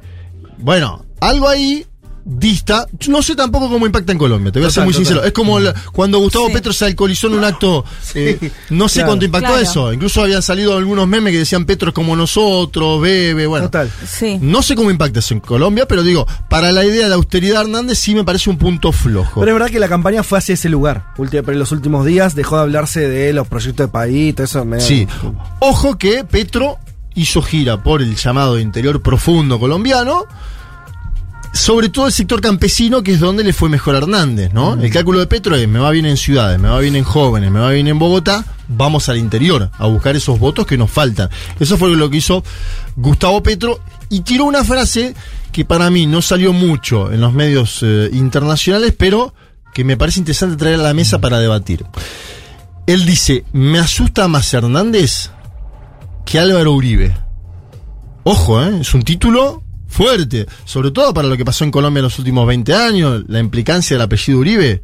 Bueno, 0.58 1.04
algo 1.20 1.48
ahí 1.48 1.86
dista. 2.30 2.86
No 3.08 3.22
sé 3.22 3.34
tampoco 3.34 3.70
cómo 3.70 3.86
impacta 3.86 4.12
en 4.12 4.18
Colombia, 4.18 4.52
te 4.52 4.58
voy 4.58 4.68
a 4.68 4.70
ser 4.70 4.84
muy 4.84 4.92
total. 4.92 5.06
sincero. 5.06 5.24
Es 5.26 5.32
como 5.32 5.58
la- 5.58 5.74
cuando 5.92 6.18
Gustavo 6.18 6.48
Sí. 6.48 6.52
Petro 6.52 6.72
se 6.74 6.84
alcoholizó 6.84 7.28
en 7.28 7.34
un 7.34 7.44
acto. 7.44 7.84
eh, 8.14 8.50
no 8.70 8.88
sé 8.88 8.96
claro. 8.96 9.08
cuánto 9.08 9.24
impactó 9.24 9.48
Claro. 9.48 9.62
eso. 9.62 9.92
Incluso 9.92 10.22
habían 10.22 10.42
salido 10.42 10.76
algunos 10.76 11.08
memes 11.08 11.32
que 11.32 11.38
decían 11.38 11.64
Petro 11.64 11.88
es 11.88 11.94
como 11.94 12.14
nosotros, 12.16 13.00
bebe, 13.00 13.46
bueno. 13.46 13.66
Total. 13.66 13.90
Sí. 14.06 14.38
No 14.42 14.62
sé 14.62 14.74
cómo 14.76 14.90
impacta 14.90 15.20
eso 15.20 15.32
en 15.34 15.40
Colombia, 15.40 15.86
pero 15.88 16.02
digo, 16.02 16.26
para 16.50 16.70
la 16.72 16.84
idea 16.84 17.08
de 17.08 17.14
austeridad 17.14 17.62
Hernández 17.62 17.98
sí 17.98 18.14
me 18.14 18.24
parece 18.24 18.50
un 18.50 18.58
punto 18.58 18.92
flojo. 18.92 19.40
Pero 19.40 19.52
es 19.52 19.54
verdad 19.54 19.70
que 19.70 19.78
la 19.80 19.88
campaña 19.88 20.22
fue 20.22 20.38
hacia 20.38 20.52
ese 20.54 20.68
lugar. 20.68 21.06
Pero 21.16 21.52
en 21.52 21.58
los 21.58 21.72
últimos 21.72 22.04
días 22.04 22.34
dejó 22.34 22.56
de 22.56 22.62
hablarse 22.62 23.08
de 23.08 23.32
los 23.32 23.48
proyectos 23.48 23.86
de 23.86 23.92
país, 23.92 24.34
todo 24.34 24.44
eso. 24.44 24.64
me- 24.64 24.80
Sí. 24.80 25.06
Ojo 25.60 25.96
que 25.96 26.24
Petro 26.24 26.76
hizo 27.14 27.42
gira 27.42 27.82
por 27.82 28.02
el 28.02 28.14
llamado 28.16 28.58
interior 28.58 29.00
profundo 29.02 29.58
colombiano. 29.58 30.24
Sobre 31.52 31.88
todo 31.88 32.06
el 32.06 32.12
sector 32.12 32.40
campesino, 32.40 33.02
que 33.02 33.12
es 33.12 33.20
donde 33.20 33.42
le 33.42 33.52
fue 33.52 33.68
mejor 33.68 33.94
a 33.94 33.98
Hernández, 33.98 34.52
¿no? 34.52 34.74
El 34.74 34.90
cálculo 34.92 35.18
de 35.18 35.26
Petro 35.26 35.56
es, 35.56 35.66
me 35.66 35.78
va 35.78 35.90
bien 35.90 36.06
en 36.06 36.16
ciudades, 36.16 36.58
me 36.58 36.68
va 36.68 36.78
bien 36.78 36.94
en 36.94 37.04
jóvenes, 37.04 37.50
me 37.50 37.60
va 37.60 37.70
bien 37.70 37.88
en 37.88 37.98
Bogotá, 37.98 38.44
vamos 38.68 39.08
al 39.08 39.16
interior 39.16 39.70
a 39.76 39.86
buscar 39.86 40.14
esos 40.14 40.38
votos 40.38 40.66
que 40.66 40.76
nos 40.76 40.90
faltan. 40.90 41.30
Eso 41.58 41.76
fue 41.76 41.94
lo 41.96 42.10
que 42.10 42.18
hizo 42.18 42.44
Gustavo 42.96 43.42
Petro 43.42 43.80
y 44.08 44.20
tiró 44.20 44.44
una 44.44 44.62
frase 44.62 45.14
que 45.52 45.64
para 45.64 45.90
mí 45.90 46.06
no 46.06 46.22
salió 46.22 46.52
mucho 46.52 47.10
en 47.10 47.20
los 47.20 47.32
medios 47.32 47.80
eh, 47.82 48.10
internacionales, 48.12 48.94
pero 48.96 49.34
que 49.72 49.84
me 49.84 49.96
parece 49.96 50.20
interesante 50.20 50.56
traer 50.56 50.80
a 50.80 50.82
la 50.82 50.94
mesa 50.94 51.20
para 51.20 51.38
debatir. 51.38 51.84
Él 52.86 53.04
dice, 53.04 53.44
me 53.52 53.78
asusta 53.78 54.28
más 54.28 54.52
Hernández 54.54 55.30
que 56.24 56.38
Álvaro 56.38 56.72
Uribe. 56.72 57.16
Ojo, 58.24 58.62
¿eh? 58.62 58.80
es 58.80 58.94
un 58.94 59.02
título 59.02 59.62
fuerte, 59.88 60.46
sobre 60.64 60.90
todo 60.90 61.12
para 61.12 61.28
lo 61.28 61.36
que 61.36 61.44
pasó 61.44 61.64
en 61.64 61.70
Colombia 61.70 62.00
en 62.00 62.04
los 62.04 62.18
últimos 62.18 62.46
20 62.46 62.74
años, 62.74 63.24
la 63.26 63.40
implicancia 63.40 63.96
del 63.96 64.02
apellido 64.02 64.38
Uribe. 64.38 64.82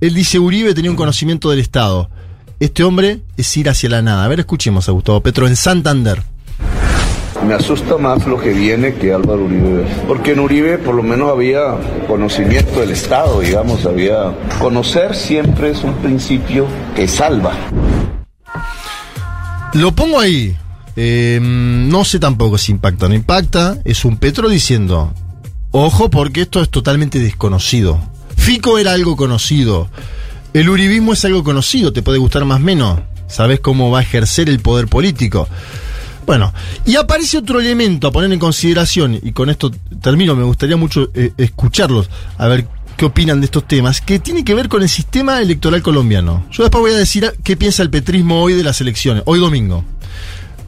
Él 0.00 0.12
dice, 0.12 0.38
Uribe 0.38 0.74
tenía 0.74 0.90
un 0.90 0.96
conocimiento 0.96 1.50
del 1.50 1.60
Estado. 1.60 2.10
Este 2.60 2.84
hombre 2.84 3.20
es 3.36 3.56
ir 3.56 3.68
hacia 3.68 3.88
la 3.88 4.02
nada. 4.02 4.24
A 4.24 4.28
ver, 4.28 4.40
escuchemos 4.40 4.88
a 4.88 4.92
Gustavo 4.92 5.20
Petro 5.22 5.46
en 5.46 5.56
Santander. 5.56 6.22
Me 7.46 7.54
asusta 7.54 7.98
más 7.98 8.26
lo 8.26 8.38
que 8.40 8.52
viene 8.52 8.94
que 8.94 9.12
Álvaro 9.12 9.44
Uribe. 9.44 9.86
Porque 10.06 10.32
en 10.32 10.40
Uribe 10.40 10.78
por 10.78 10.94
lo 10.94 11.02
menos 11.02 11.30
había 11.30 11.76
conocimiento 12.06 12.80
del 12.80 12.90
Estado, 12.90 13.40
digamos, 13.40 13.84
había... 13.84 14.34
Conocer 14.58 15.14
siempre 15.14 15.70
es 15.70 15.82
un 15.82 15.94
principio 15.96 16.66
que 16.94 17.06
salva. 17.06 17.52
Lo 19.74 19.92
pongo 19.92 20.20
ahí. 20.20 20.56
Eh, 20.96 21.40
no 21.42 22.04
sé 22.04 22.18
tampoco 22.18 22.58
si 22.58 22.72
impacta 22.72 23.06
o 23.06 23.08
no 23.08 23.14
impacta. 23.14 23.78
Es 23.84 24.04
un 24.04 24.16
Petro 24.16 24.48
diciendo, 24.48 25.12
ojo 25.70 26.10
porque 26.10 26.42
esto 26.42 26.62
es 26.62 26.70
totalmente 26.70 27.18
desconocido. 27.18 28.00
Fico 28.36 28.78
era 28.78 28.92
algo 28.92 29.16
conocido. 29.16 29.88
El 30.52 30.68
uribismo 30.68 31.12
es 31.12 31.24
algo 31.24 31.42
conocido, 31.42 31.92
te 31.92 32.02
puede 32.02 32.18
gustar 32.18 32.44
más 32.44 32.58
o 32.58 32.64
menos. 32.64 33.00
Sabes 33.26 33.60
cómo 33.60 33.90
va 33.90 34.00
a 34.00 34.02
ejercer 34.02 34.48
el 34.48 34.60
poder 34.60 34.86
político. 34.86 35.48
Bueno, 36.26 36.52
y 36.86 36.96
aparece 36.96 37.38
otro 37.38 37.60
elemento 37.60 38.08
a 38.08 38.12
poner 38.12 38.32
en 38.32 38.38
consideración, 38.38 39.18
y 39.20 39.32
con 39.32 39.50
esto 39.50 39.70
termino, 40.00 40.34
me 40.34 40.44
gustaría 40.44 40.76
mucho 40.76 41.10
eh, 41.14 41.32
escucharlos, 41.36 42.08
a 42.38 42.48
ver 42.48 42.66
qué 42.96 43.04
opinan 43.04 43.40
de 43.40 43.46
estos 43.46 43.66
temas, 43.66 44.00
que 44.00 44.18
tiene 44.20 44.44
que 44.44 44.54
ver 44.54 44.68
con 44.68 44.82
el 44.82 44.88
sistema 44.88 45.42
electoral 45.42 45.82
colombiano. 45.82 46.46
Yo 46.50 46.62
después 46.62 46.80
voy 46.80 46.92
a 46.92 46.96
decir 46.96 47.30
qué 47.42 47.56
piensa 47.56 47.82
el 47.82 47.90
petrismo 47.90 48.40
hoy 48.40 48.54
de 48.54 48.62
las 48.62 48.80
elecciones, 48.80 49.22
hoy 49.26 49.38
domingo. 49.38 49.84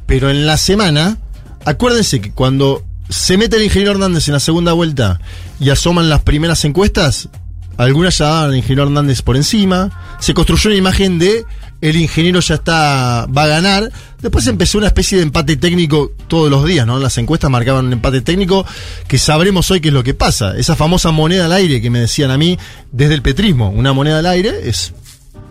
Pero 0.06 0.30
en 0.30 0.46
la 0.46 0.56
semana, 0.56 1.18
acuérdense 1.64 2.20
que 2.20 2.32
cuando 2.32 2.84
se 3.08 3.36
mete 3.36 3.56
el 3.56 3.64
ingeniero 3.64 3.92
Hernández 3.92 4.28
en 4.28 4.34
la 4.34 4.40
segunda 4.40 4.72
vuelta 4.72 5.20
y 5.60 5.70
asoman 5.70 6.08
las 6.08 6.22
primeras 6.22 6.64
encuestas, 6.64 7.28
algunas 7.76 8.18
ya 8.18 8.26
daban 8.26 8.50
al 8.50 8.56
ingeniero 8.56 8.84
Hernández 8.84 9.22
por 9.22 9.36
encima, 9.36 10.16
se 10.20 10.34
construyó 10.34 10.70
una 10.70 10.78
imagen 10.78 11.18
de 11.18 11.44
el 11.80 11.96
ingeniero 11.96 12.40
ya 12.40 12.54
está, 12.54 13.26
va 13.26 13.44
a 13.44 13.48
ganar. 13.48 13.92
Después 14.20 14.46
empezó 14.46 14.78
una 14.78 14.86
especie 14.86 15.18
de 15.18 15.24
empate 15.24 15.56
técnico 15.56 16.12
todos 16.26 16.50
los 16.50 16.64
días, 16.64 16.86
¿no? 16.86 16.98
Las 16.98 17.18
encuestas 17.18 17.50
marcaban 17.50 17.86
un 17.86 17.92
empate 17.92 18.22
técnico 18.22 18.64
que 19.06 19.18
sabremos 19.18 19.70
hoy 19.70 19.80
qué 19.80 19.88
es 19.88 19.94
lo 19.94 20.02
que 20.02 20.14
pasa. 20.14 20.56
Esa 20.56 20.74
famosa 20.74 21.10
moneda 21.10 21.46
al 21.46 21.52
aire 21.52 21.80
que 21.82 21.90
me 21.90 22.00
decían 22.00 22.30
a 22.30 22.38
mí 22.38 22.58
desde 22.92 23.14
el 23.14 23.22
petrismo, 23.22 23.70
una 23.70 23.92
moneda 23.92 24.20
al 24.20 24.26
aire 24.26 24.68
es 24.68 24.94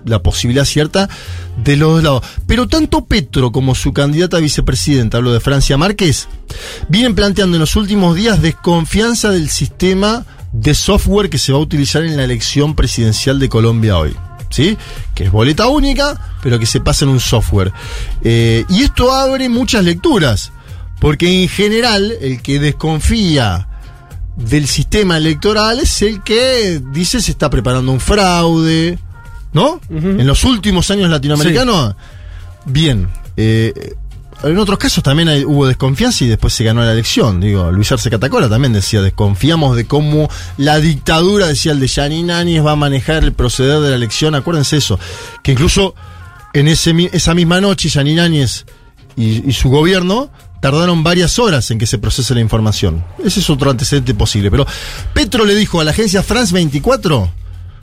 la 0.06 0.22
posibilidad 0.22 0.66
cierta 0.66 1.10
de 1.64 1.76
los 1.76 1.96
dos 1.96 2.04
lados. 2.04 2.24
Pero 2.48 2.68
tanto 2.68 3.06
Petro 3.06 3.52
como 3.52 3.76
su 3.76 3.94
candidata 3.94 4.38
a 4.38 4.42
vicepresidenta, 4.42 5.18
hablo 5.18 5.34
de 5.34 5.40
Francia 5.40 5.78
Márquez, 5.78 6.28
vienen 6.90 7.16
planteando 7.16 7.58
en 7.58 7.62
los 7.62 7.76
últimos 7.76 8.16
días 8.16 8.42
desconfianza 8.42 9.32
del 9.32 9.50
sistema 9.50 10.26
de 10.52 10.74
software 10.74 11.30
que 11.30 11.38
se 11.38 11.52
va 11.52 11.58
a 11.58 11.62
utilizar 11.62 12.04
en 12.04 12.18
la 12.18 12.24
elección 12.24 12.76
presidencial 12.76 13.40
de 13.40 13.50
Colombia 13.50 13.98
hoy. 13.98 14.16
¿Sí? 14.50 14.78
Que 15.14 15.26
es 15.26 15.32
boleta 15.32 15.68
única, 15.68 16.38
pero 16.42 16.60
que 16.60 16.66
se 16.66 16.80
pasa 16.80 17.04
en 17.04 17.12
un 17.12 17.20
software. 17.20 17.74
Eh, 18.24 18.64
y 18.70 18.84
esto 18.84 19.12
abre 19.12 19.50
muchas 19.50 19.84
lecturas, 19.84 20.54
porque 21.02 21.44
en 21.44 21.50
general 21.50 22.14
el 22.22 22.42
que 22.42 22.60
desconfía 22.60 23.68
del 24.38 24.68
sistema 24.68 25.18
electoral 25.18 25.80
es 25.80 26.02
el 26.02 26.22
que 26.22 26.82
dice 26.92 27.22
se 27.22 27.32
está 27.32 27.50
preparando 27.50 27.92
un 27.92 28.00
fraude, 28.00 29.00
¿no? 29.56 29.80
En 29.90 30.28
los 30.28 30.44
últimos 30.44 30.92
años 30.92 31.10
latinoamericanos, 31.10 31.96
bien. 32.66 33.08
eh, 33.38 33.74
en 34.44 34.58
otros 34.60 34.78
casos 34.78 35.02
también 35.02 35.30
hay- 35.30 35.46
hubo 35.46 35.66
desconfianza 35.66 36.26
y 36.26 36.28
después 36.28 36.54
se 36.54 36.66
ganó 36.66 36.84
la 36.84 36.92
elección. 36.92 37.40
Digo, 37.40 37.72
Luis 37.72 37.90
Arce 37.94 38.10
Catacola 38.10 38.50
también 38.50 38.74
decía, 38.74 39.02
desconfiamos 39.02 39.78
de 39.78 39.86
cómo 39.88 40.30
la 40.58 40.78
dictadura, 40.80 41.48
decía 41.48 41.72
el 41.72 41.80
de 41.80 41.88
Yanin 41.88 42.30
Áñez, 42.32 42.64
va 42.64 42.74
a 42.74 42.76
manejar 42.76 43.24
el 43.24 43.32
proceder 43.32 43.80
de 43.80 43.90
la 43.92 43.96
elección. 43.96 44.36
Acuérdense 44.36 44.76
eso, 44.78 45.00
que 45.42 45.54
incluso 45.54 45.96
en 46.54 46.68
ese, 46.68 46.94
esa 47.14 47.34
misma 47.34 47.62
noche 47.62 47.88
Yanin 47.90 48.20
Áñez 48.20 48.66
y, 49.16 49.50
y 49.50 49.54
su 49.54 49.70
gobierno 49.70 50.30
tardaron 50.62 51.02
varias 51.04 51.40
horas 51.40 51.72
en 51.72 51.78
que 51.80 51.88
se 51.88 51.98
procese 51.98 52.34
la 52.36 52.42
información. 52.42 53.06
Ese 53.24 53.40
es 53.40 53.50
otro 53.50 53.72
antecedente 53.72 54.14
posible. 54.16 54.52
Pero 54.52 54.68
Petro 55.14 55.46
le 55.46 55.56
dijo 55.56 55.80
a 55.80 55.84
la 55.86 55.92
agencia 55.92 56.22
France 56.24 56.54
24, 56.54 57.32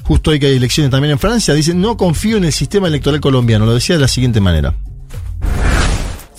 justo 0.04 0.30
hoy 0.30 0.40
que 0.40 0.47
hay 0.47 0.56
elecciones 0.56 0.90
también 0.90 1.12
en 1.12 1.18
Francia, 1.18 1.54
dice, 1.54 1.75
no 1.75 1.97
confío 1.97 2.37
en 2.37 2.44
el 2.44 2.52
sistema 2.52 2.88
electoral 2.88 3.21
colombiano. 3.21 3.66
Lo 3.66 3.75
decía 3.75 3.97
de 3.97 4.02
la 4.02 4.09
siguiente 4.09 4.40
manera. 4.40 4.75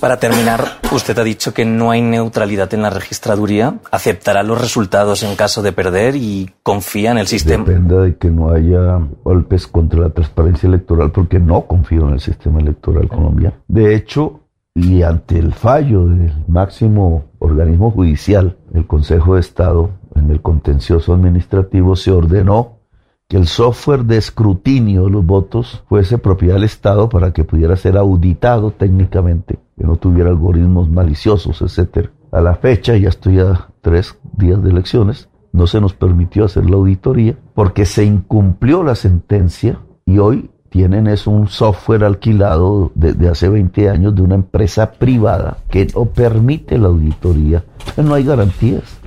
Para 0.04 0.18
terminar, 0.18 0.80
usted 0.92 1.18
ha 1.18 1.24
dicho 1.24 1.54
que 1.54 1.64
no 1.64 1.90
hay 1.90 2.02
neutralidad 2.02 2.74
en 2.74 2.82
la 2.82 2.90
registraduría. 2.90 3.80
¿Aceptará 3.90 4.44
los 4.44 4.60
resultados 4.60 5.24
en 5.24 5.38
caso 5.38 5.62
de 5.62 5.72
perder 5.72 6.18
y 6.18 6.52
confía 6.62 7.12
en 7.12 7.20
el 7.20 7.28
sistema? 7.28 7.64
Depende 7.64 7.96
de 7.98 8.18
que 8.18 8.30
no 8.30 8.52
haya 8.52 9.00
golpes 9.24 9.66
contra 9.66 10.02
la 10.02 10.10
transparencia 10.10 10.68
electoral 10.68 11.14
porque 11.14 11.40
no 11.40 11.68
confío 11.68 12.06
en 12.06 12.16
el 12.16 12.20
sistema 12.20 12.60
electoral 12.60 13.08
colombiano. 13.08 13.56
De 13.70 13.96
hecho, 13.96 14.42
y 14.76 15.04
ante 15.04 15.40
el 15.40 15.54
fallo 15.54 16.06
del 16.06 16.34
máximo 16.50 17.24
organismo 17.40 17.92
judicial, 17.92 18.58
el 18.74 18.86
Consejo 18.86 19.36
de 19.36 19.40
Estado, 19.40 19.92
en 20.16 20.32
el 20.32 20.42
contencioso 20.42 21.14
administrativo, 21.14 21.96
se 21.96 22.12
ordenó 22.12 22.80
que 23.28 23.38
el 23.38 23.48
software 23.48 24.06
de 24.06 24.18
escrutinio 24.18 25.06
de 25.06 25.12
los 25.12 25.26
votos 25.26 25.84
fuese 25.88 26.18
propiedad 26.18 26.56
del 26.56 26.66
Estado 26.66 27.10
para 27.10 27.34
que 27.34 27.44
pudiera 27.44 27.76
ser 27.76 27.98
auditado 27.98 28.72
técnicamente, 28.72 29.60
que 29.78 29.84
no 29.86 29.98
tuviera 29.98 30.30
algoritmos 30.30 30.90
maliciosos, 30.90 31.62
etcétera. 31.62 32.12
A 32.32 32.42
la 32.42 32.56
fecha, 32.56 32.96
ya 32.98 33.10
estoy 33.10 33.40
a 33.40 33.70
tres 33.82 34.18
días 34.38 34.62
de 34.64 34.72
elecciones, 34.72 35.30
no 35.52 35.68
se 35.68 35.80
nos 35.80 35.94
permitió 35.94 36.46
hacer 36.46 36.70
la 36.70 36.76
auditoría 36.76 37.38
porque 37.54 37.86
se 37.86 38.04
incumplió 38.04 38.84
la 38.84 38.96
sentencia 38.96 39.80
y 40.06 40.18
hoy 40.18 40.50
tienen 40.70 41.06
es 41.06 41.28
un 41.28 41.48
software 41.48 42.04
alquilado 42.04 42.92
desde 42.96 43.30
hace 43.30 43.48
20 43.48 43.90
años 43.90 44.16
de 44.16 44.24
una 44.24 44.34
empresa 44.34 44.94
privada 44.94 45.58
que 45.70 45.88
no 45.94 46.06
permite 46.06 46.80
la 46.80 46.88
auditoría. 46.88 47.64
No 47.96 48.16
hay 48.16 48.24
garantías. 48.24 49.00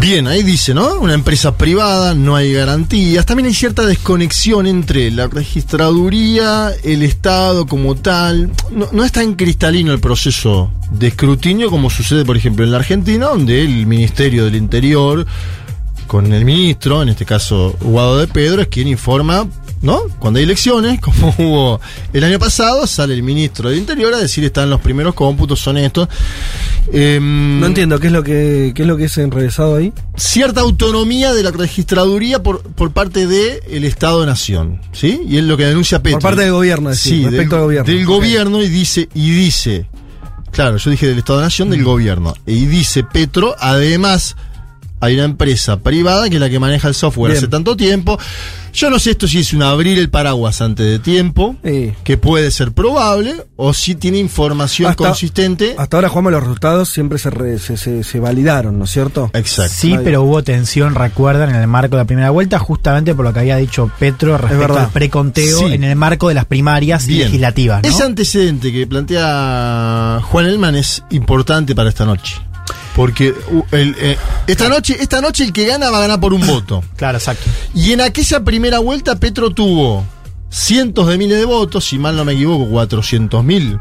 Bien, 0.00 0.28
ahí 0.28 0.44
dice, 0.44 0.74
¿no? 0.74 1.00
Una 1.00 1.14
empresa 1.14 1.56
privada, 1.56 2.14
no 2.14 2.36
hay 2.36 2.52
garantías. 2.52 3.26
También 3.26 3.46
hay 3.46 3.54
cierta 3.54 3.84
desconexión 3.84 4.66
entre 4.66 5.10
la 5.10 5.26
registraduría, 5.26 6.70
el 6.84 7.02
Estado 7.02 7.66
como 7.66 7.96
tal. 7.96 8.52
No, 8.70 8.88
no 8.92 9.04
es 9.04 9.10
tan 9.10 9.34
cristalino 9.34 9.92
el 9.92 9.98
proceso 9.98 10.70
de 10.92 11.08
escrutinio 11.08 11.68
como 11.68 11.90
sucede, 11.90 12.24
por 12.24 12.36
ejemplo, 12.36 12.64
en 12.64 12.70
la 12.70 12.78
Argentina, 12.78 13.26
donde 13.26 13.60
el 13.60 13.86
Ministerio 13.86 14.44
del 14.44 14.54
Interior, 14.54 15.26
con 16.06 16.32
el 16.32 16.44
ministro, 16.44 17.02
en 17.02 17.08
este 17.08 17.24
caso 17.24 17.76
Guado 17.80 18.18
de 18.18 18.28
Pedro, 18.28 18.62
es 18.62 18.68
quien 18.68 18.86
informa, 18.86 19.48
¿no? 19.82 20.00
Cuando 20.18 20.38
hay 20.38 20.44
elecciones, 20.44 21.00
como 21.02 21.34
hubo 21.38 21.80
el 22.12 22.24
año 22.24 22.38
pasado, 22.38 22.86
sale 22.86 23.14
el 23.14 23.22
ministro 23.22 23.70
del 23.70 23.78
Interior 23.78 24.12
a 24.14 24.18
decir 24.18 24.44
están 24.44 24.70
los 24.70 24.80
primeros 24.80 25.14
cómputos, 25.14 25.60
son 25.60 25.76
estos. 25.78 26.08
Em, 26.92 27.60
No 27.60 27.66
entiendo 27.66 27.98
qué 28.00 28.06
es 28.06 28.12
lo 28.12 28.22
que 28.22 28.72
qué 28.74 28.82
es 28.82 28.88
lo 28.88 28.96
que 28.96 29.04
es 29.04 29.18
enrevesado 29.18 29.76
ahí. 29.76 29.92
cierta 30.16 30.60
autonomía 30.62 31.32
de 31.34 31.42
la 31.42 31.50
registraduría 31.50 32.42
por, 32.42 32.62
por 32.62 32.92
parte 32.92 33.26
del 33.26 33.60
el 33.70 33.84
Estado-Nación, 33.84 34.80
¿sí? 34.92 35.20
Y 35.28 35.36
es 35.38 35.44
lo 35.44 35.56
que 35.56 35.66
denuncia 35.66 36.02
Petro. 36.02 36.18
Por 36.20 36.30
parte 36.30 36.42
del 36.42 36.52
gobierno, 36.52 36.90
es 36.90 36.96
decir, 37.02 37.18
sí, 37.18 37.24
respecto 37.24 37.54
del, 37.56 37.60
al 37.60 37.64
gobierno. 37.66 37.92
Del 37.92 38.06
gobierno 38.06 38.62
y 38.62 38.68
dice, 38.68 39.08
y 39.14 39.30
dice, 39.30 39.86
claro, 40.50 40.78
yo 40.78 40.90
dije 40.90 41.06
del 41.06 41.18
Estado-Nación, 41.18 41.68
Mm. 41.68 41.70
del 41.72 41.84
gobierno. 41.84 42.34
Y 42.46 42.66
dice 42.66 43.04
Petro, 43.04 43.54
además, 43.58 44.34
hay 45.00 45.14
una 45.14 45.24
empresa 45.24 45.78
privada 45.80 46.28
que 46.28 46.36
es 46.36 46.40
la 46.40 46.50
que 46.50 46.58
maneja 46.58 46.88
el 46.88 46.94
software 46.94 47.30
Bien. 47.32 47.38
hace 47.38 47.48
tanto 47.48 47.76
tiempo. 47.76 48.18
Yo 48.74 48.90
no 48.90 48.98
sé 48.98 49.12
esto 49.12 49.26
si 49.26 49.38
es 49.38 49.52
un 49.54 49.62
abrir 49.62 49.98
el 49.98 50.10
paraguas 50.10 50.60
antes 50.60 50.86
de 50.86 50.98
tiempo, 50.98 51.56
Sí. 51.64 51.94
que 52.04 52.16
puede 52.18 52.50
ser 52.50 52.72
probable, 52.72 53.34
o 53.56 53.72
si 53.72 53.94
tiene 53.94 54.18
información 54.18 54.90
Hasta- 54.90 55.04
consistente. 55.06 55.74
Hasta 55.78 55.96
ahora, 55.96 56.08
Juanma, 56.10 56.30
los 56.30 56.42
resultados 56.42 56.88
siempre 56.90 57.18
se, 57.18 57.30
re- 57.30 57.58
se, 57.58 57.76
se- 57.76 58.04
se 58.04 58.20
validaron, 58.20 58.78
¿no 58.78 58.84
es 58.84 58.90
cierto? 58.90 59.30
Exacto. 59.34 59.72
Sí, 59.74 59.94
Ahí. 59.94 60.00
pero 60.04 60.22
hubo 60.22 60.42
tensión, 60.44 60.94
recuerdan, 60.94 61.48
en 61.50 61.56
el 61.56 61.66
marco 61.66 61.96
de 61.96 62.02
la 62.02 62.06
primera 62.06 62.30
vuelta, 62.30 62.58
justamente 62.58 63.14
por 63.14 63.24
lo 63.24 63.32
que 63.32 63.40
había 63.40 63.56
dicho 63.56 63.90
Petro 63.98 64.36
respecto 64.38 64.78
al 64.78 64.90
preconteo 64.90 65.58
Sí. 65.60 65.72
en 65.74 65.82
el 65.84 65.96
marco 65.96 66.28
de 66.28 66.34
las 66.34 66.44
primarias 66.44 67.06
Bien. 67.06 67.22
legislativas. 67.24 67.82
¿no? 67.82 67.88
Ese 67.88 68.02
antecedente 68.04 68.70
que 68.70 68.86
plantea 68.86 70.20
Juan 70.22 70.46
Elman 70.46 70.74
es 70.76 71.02
importante 71.10 71.74
para 71.74 71.88
esta 71.88 72.04
noche. 72.04 72.36
Porque 72.94 73.30
uh, 73.50 73.62
el, 73.72 73.94
eh, 73.98 74.16
esta 74.46 74.68
noche, 74.68 74.96
esta 75.00 75.20
noche 75.20 75.44
el 75.44 75.52
que 75.52 75.66
gana 75.66 75.90
va 75.90 75.98
a 75.98 76.00
ganar 76.02 76.20
por 76.20 76.32
un 76.34 76.46
voto. 76.46 76.82
Claro, 76.96 77.18
exacto. 77.18 77.44
Y 77.74 77.92
en 77.92 78.00
aquella 78.00 78.40
primera 78.44 78.78
vuelta 78.80 79.16
Petro 79.20 79.50
tuvo 79.50 80.04
cientos 80.50 81.06
de 81.08 81.18
miles 81.18 81.38
de 81.38 81.44
votos, 81.44 81.84
si 81.84 81.98
mal 81.98 82.16
no 82.16 82.24
me 82.24 82.32
equivoco, 82.32 82.66
400 82.70 83.44
mil. 83.44 83.78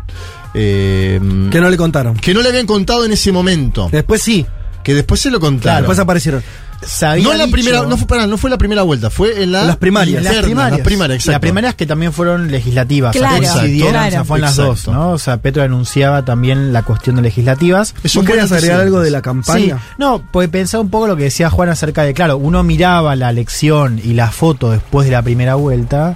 eh, 0.53 1.19
Que 1.51 1.59
no 1.61 1.69
le 1.69 1.77
contaron. 1.77 2.15
que 2.17 2.33
no 2.33 2.41
le 2.41 2.49
habían 2.49 2.65
contado 2.67 3.05
en 3.05 3.11
ese 3.11 3.31
momento. 3.31 3.89
Después 3.91 4.21
sí, 4.21 4.45
Que 4.83 4.93
después 4.93 5.19
se 5.21 5.29
lo 5.31 5.39
contaron. 5.39 5.81
después 5.81 5.99
aparecieron. 5.99 6.43
Se 6.85 7.05
había 7.05 7.23
no 7.23 7.31
en 7.31 7.37
la 7.39 7.45
dicho- 7.45 7.53
primera, 7.55 7.81
no 7.83 7.97
fue, 7.97 8.07
pará, 8.07 8.27
no 8.27 8.37
fue 8.37 8.49
la 8.49 8.57
primera 8.57 8.83
vuelta, 8.83 9.09
fue 9.09 9.43
en 9.43 9.51
la 9.51 9.63
las 9.63 9.77
primarias. 9.77 10.17
interna, 10.21 10.35
las 10.37 10.45
primarias. 10.45 10.77
Las 10.79 10.85
primarias, 10.85 11.15
exacto. 11.17 11.31
Las 11.31 11.39
primarias 11.41 11.75
que 11.75 11.85
también 11.85 12.13
fueron 12.13 12.51
legislativas. 12.51 13.15
o 13.15 13.19
sea, 13.19 13.29
Claro, 13.29 13.43
coincidieron, 13.43 13.91
claro. 13.91 14.07
o 14.07 14.11
sea, 14.11 14.23
fue 14.25 14.37
en 14.37 14.41
las 14.41 14.55
dos, 14.55 14.87
¿no? 14.87 15.09
O 15.11 15.17
sea, 15.17 15.37
Petro 15.37 15.63
anunciaba 15.63 16.23
también 16.23 16.71
la 16.73 16.83
cuestión 16.83 17.15
de 17.17 17.23
legislativas. 17.23 17.95
Es 18.03 18.13
¿Vos 18.13 18.15
un 18.17 18.25
buen 18.25 18.27
querías 18.39 18.51
agregar 18.51 18.81
algo 18.81 18.99
de 18.99 19.09
la 19.11 19.19
Sí, 19.19 19.23
campaña? 19.23 19.79
no, 19.97 20.21
pues 20.31 20.49
pensaba 20.49 20.81
un 20.83 20.89
poco 20.89 21.07
lo 21.07 21.15
que 21.15 21.23
decía 21.23 21.49
Juan 21.49 21.69
acerca 21.69 22.03
de, 22.03 22.13
claro, 22.13 22.37
uno 22.37 22.63
miraba 22.63 23.15
la 23.15 23.29
elección 23.29 23.99
y 24.03 24.13
la 24.13 24.29
foto 24.31 24.71
después 24.71 25.05
de 25.07 25.11
la 25.13 25.21
primera 25.23 25.55
vuelta 25.55 26.15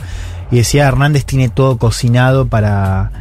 y 0.51 0.57
decía 0.57 0.87
Hernández 0.87 1.25
tiene 1.25 1.49
todo 1.49 1.77
cocinado 1.77 2.45
para, 2.47 3.11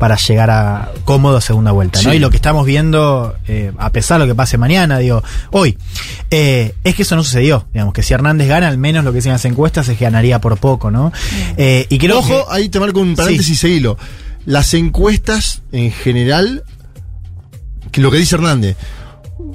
para 0.00 0.16
llegar 0.16 0.50
a 0.50 0.90
cómodo 1.04 1.36
a 1.36 1.40
segunda 1.42 1.70
vuelta, 1.72 2.00
¿no? 2.02 2.12
Y 2.14 2.18
lo 2.18 2.30
que 2.30 2.36
estamos 2.36 2.64
viendo, 2.66 3.36
eh, 3.46 3.70
a 3.78 3.92
pesar 3.92 4.18
de 4.18 4.26
lo 4.26 4.32
que 4.32 4.34
pase 4.34 4.56
mañana, 4.58 4.98
digo, 4.98 5.22
hoy, 5.52 5.76
eh, 6.30 6.74
es 6.82 6.94
que 6.94 7.02
eso 7.02 7.14
no 7.16 7.22
sucedió, 7.22 7.66
digamos, 7.74 7.92
que 7.92 8.02
si 8.02 8.14
Hernández 8.14 8.48
gana, 8.48 8.66
al 8.68 8.78
menos 8.78 9.04
lo 9.04 9.12
que 9.12 9.16
dicen 9.16 9.32
las 9.32 9.44
encuestas 9.44 9.86
es 9.88 9.98
que 9.98 10.04
ganaría 10.06 10.40
por 10.40 10.56
poco, 10.56 10.90
¿no? 10.90 11.12
Eh, 11.58 11.86
y 11.90 11.98
creo 11.98 12.18
Ojo, 12.20 12.28
que- 12.48 12.54
ahí 12.54 12.68
te 12.70 12.80
marco 12.80 12.98
un 13.00 13.14
paréntesis, 13.14 13.60
seguilo. 13.60 13.98
Las 14.46 14.72
encuestas 14.72 15.60
en 15.70 15.92
general, 15.92 16.64
que 17.92 18.00
lo 18.00 18.10
que 18.10 18.16
dice 18.16 18.36
Hernández, 18.36 18.76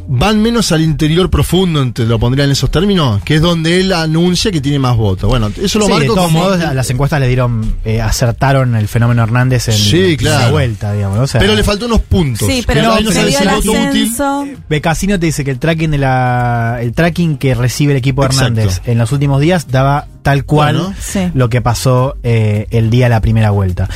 van 0.07 0.41
menos 0.41 0.71
al 0.71 0.81
interior 0.81 1.29
profundo, 1.29 1.91
te 1.91 2.05
lo 2.05 2.19
pondría 2.19 2.45
en 2.45 2.51
esos 2.51 2.69
términos, 2.69 3.21
que 3.23 3.35
es 3.35 3.41
donde 3.41 3.79
él 3.79 3.91
anuncia 3.93 4.51
que 4.51 4.61
tiene 4.61 4.79
más 4.79 4.95
votos. 4.95 5.29
Bueno, 5.29 5.49
eso 5.61 5.79
lo 5.79 5.85
Sí, 5.85 5.91
de 5.91 5.97
marco 5.99 6.13
todos 6.15 6.27
como- 6.27 6.39
modos, 6.39 6.61
a- 6.61 6.73
las 6.73 6.89
encuestas 6.89 7.19
le 7.19 7.27
dieron, 7.27 7.75
eh, 7.85 8.01
acertaron 8.01 8.75
el 8.75 8.87
fenómeno 8.87 9.23
Hernández 9.23 9.67
en 9.69 9.75
Sí, 9.75 10.17
claro. 10.17 10.45
la 10.45 10.51
vuelta, 10.51 10.93
digamos. 10.93 11.17
¿no? 11.17 11.23
O 11.23 11.27
sea, 11.27 11.39
Pero 11.39 11.55
le 11.55 11.63
faltó 11.63 11.85
unos 11.87 12.01
puntos. 12.01 12.47
Sí, 12.47 12.63
pero 12.65 12.81
no 12.83 12.97
se 13.11 13.13
sabe 13.13 13.29
dio 13.29 13.37
si 13.37 13.43
el 13.43 13.49
es 13.49 13.55
voto 13.55 13.71
útil. 13.71 13.85
ascenso. 14.03 14.47
Becasino 14.69 15.19
te 15.19 15.25
dice 15.25 15.43
que 15.43 15.51
el 15.51 15.59
tracking 15.59 15.91
de 15.91 15.97
la 15.97 16.77
el 16.81 16.93
tracking 16.93 17.37
que 17.37 17.55
recibe 17.55 17.93
el 17.93 17.97
equipo 17.97 18.21
de. 18.21 18.27
Hernández 18.27 18.81
en 18.85 18.97
los 18.97 19.11
últimos 19.11 19.41
días 19.41 19.67
daba 19.71 20.07
tal 20.25 20.43
cual 20.43 20.75
Bueno. 20.77 20.93
Sí. 20.99 21.29
lo 21.35 21.49
que 21.51 21.61
pasó 21.61 22.17
eh, 22.23 22.65
el 22.71 22.89
día 22.89 23.05
de 23.05 23.09
la 23.11 23.21
primera 23.21 23.51
vuelta. 23.51 23.88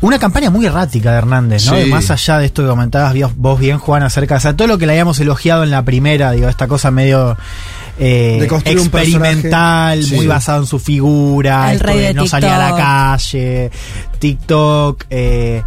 Una 0.00 0.18
campaña 0.18 0.48
muy 0.48 0.64
errática 0.64 1.12
de 1.12 1.18
Hernández, 1.18 1.66
¿no? 1.66 1.76
Sí. 1.76 1.90
Más 1.90 2.10
allá 2.10 2.38
de 2.38 2.46
esto 2.46 2.62
que 2.62 2.68
comentabas 2.68 3.12
vos- 3.12 3.32
vos 3.36 3.60
bien, 3.60 3.76
Juan, 3.78 4.02
acerca 4.02 4.32
de 4.36 4.38
o 4.38 4.40
sea, 4.40 4.56
todo 4.56 4.66
lo 4.66 4.78
que 4.78 4.86
le 4.86 4.92
habíamos 4.92 5.20
elogiado 5.20 5.62
en 5.62 5.70
la 5.70 5.84
primera, 5.84 6.30
digo, 6.30 6.48
esta 6.48 6.68
cosa 6.68 6.90
medio 6.90 7.36
eh, 7.98 8.38
De 8.40 8.46
construir 8.48 8.78
un 8.78 8.84
experimental, 8.86 9.98
personaje. 9.98 10.16
muy 10.16 10.24
Sí. 10.24 10.28
basado 10.28 10.60
en 10.60 10.66
su 10.66 10.78
figura, 10.78 11.70
El 11.70 11.76
esto 11.76 11.86
rey 11.86 11.98
de 11.98 12.04
de 12.08 12.14
no 12.14 12.26
salir 12.26 12.50
a 12.50 12.58
la 12.70 12.76
calle, 12.76 13.70
TikTok, 14.18 15.04
eh, 15.10 15.62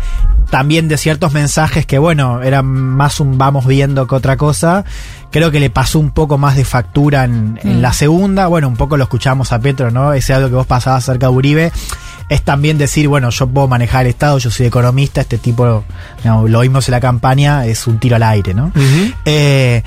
también 0.49 0.87
de 0.87 0.97
ciertos 0.97 1.33
mensajes 1.33 1.85
que, 1.85 1.97
bueno, 1.99 2.41
eran 2.41 2.65
más 2.65 3.19
un 3.19 3.37
vamos 3.37 3.65
viendo 3.65 4.07
que 4.07 4.15
otra 4.15 4.37
cosa. 4.37 4.83
Creo 5.29 5.51
que 5.51 5.59
le 5.59 5.69
pasó 5.69 5.99
un 5.99 6.11
poco 6.11 6.37
más 6.37 6.55
de 6.55 6.63
factura 6.65 7.25
en, 7.25 7.59
en 7.63 7.79
Mm. 7.79 7.81
la 7.81 7.93
segunda. 7.93 8.47
Bueno, 8.47 8.67
un 8.69 8.77
poco 8.77 8.95
lo 8.97 9.03
escuchamos 9.03 9.51
a 9.51 9.59
Petro, 9.59 9.91
¿no? 9.91 10.13
Ese 10.13 10.33
algo 10.33 10.47
que 10.49 10.55
vos 10.55 10.65
pasabas 10.67 11.03
acerca 11.03 11.27
de 11.27 11.33
Uribe. 11.33 11.71
Es 12.29 12.41
también 12.41 12.77
decir, 12.77 13.07
bueno, 13.07 13.29
yo 13.29 13.47
puedo 13.47 13.67
manejar 13.67 14.05
el 14.05 14.09
Estado, 14.09 14.37
yo 14.37 14.51
soy 14.51 14.65
economista, 14.65 15.21
este 15.21 15.37
tipo, 15.37 15.83
lo 16.23 16.59
vimos 16.59 16.87
en 16.89 16.91
la 16.91 16.99
campaña, 16.99 17.65
es 17.65 17.87
un 17.87 17.99
tiro 17.99 18.17
al 18.17 18.23
aire, 18.23 18.53
¿no? 18.53 18.71
Eh, 19.23 19.81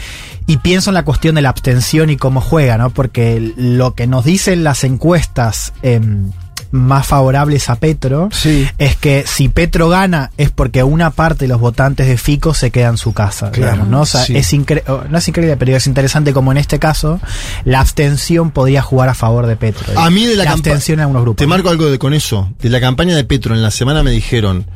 y 0.46 0.56
pienso 0.56 0.90
en 0.90 0.94
la 0.94 1.04
cuestión 1.04 1.34
de 1.34 1.42
la 1.42 1.50
abstención 1.50 2.08
y 2.08 2.16
cómo 2.16 2.40
juega, 2.40 2.78
¿no? 2.78 2.90
Porque 2.90 3.52
lo 3.56 3.94
que 3.94 4.06
nos 4.06 4.24
dicen 4.24 4.64
las 4.64 4.84
encuestas 4.84 5.72
em, 5.82 6.32
más 6.72 7.06
favorables 7.06 7.68
a 7.68 7.76
Petro 7.76 8.28
Sí. 8.32 8.66
es 8.78 8.96
que 8.96 9.24
si 9.26 9.48
Petro 9.48 9.88
gana 9.88 10.30
es 10.36 10.50
porque 10.50 10.82
una 10.82 11.10
parte 11.10 11.44
de 11.44 11.48
los 11.48 11.60
votantes 11.60 12.06
de 12.06 12.16
Fico 12.16 12.54
se 12.54 12.70
queda 12.70 12.88
en 12.88 12.96
su 12.96 13.12
casa, 13.12 13.50
Claro, 13.50 13.72
digamos, 13.72 13.88
¿no? 13.88 14.00
O 14.02 14.06
sea, 14.06 14.24
sí. 14.24 14.36
es 14.36 14.52
incre- 14.52 14.82
o, 14.88 15.04
no 15.08 15.18
es 15.18 15.26
increíble, 15.28 15.56
pero 15.56 15.76
es 15.76 15.86
interesante 15.86 16.32
como 16.32 16.52
en 16.52 16.58
este 16.58 16.78
caso 16.78 17.20
la 17.64 17.80
abstención 17.80 18.50
podría 18.52 18.82
jugar 18.82 19.08
a 19.08 19.14
favor 19.14 19.46
de 19.46 19.56
Petro. 19.56 19.98
A 19.98 20.10
mí 20.10 20.26
de 20.26 20.36
la, 20.36 20.50
abstención 20.50 20.98
en 20.98 21.02
algunos 21.02 21.22
grupos. 21.22 21.38
Te 21.38 21.46
marco 21.46 21.70
algo 21.70 21.90
de 21.90 21.98
con 21.98 22.14
eso. 22.14 22.52
De 22.60 22.68
la 22.70 22.80
campaña 22.80 23.16
de 23.16 23.24
Petro 23.24 23.54
en 23.54 23.62
la 23.62 23.70
semana 23.70 24.02
me 24.02 24.10
dijeron, 24.12 24.66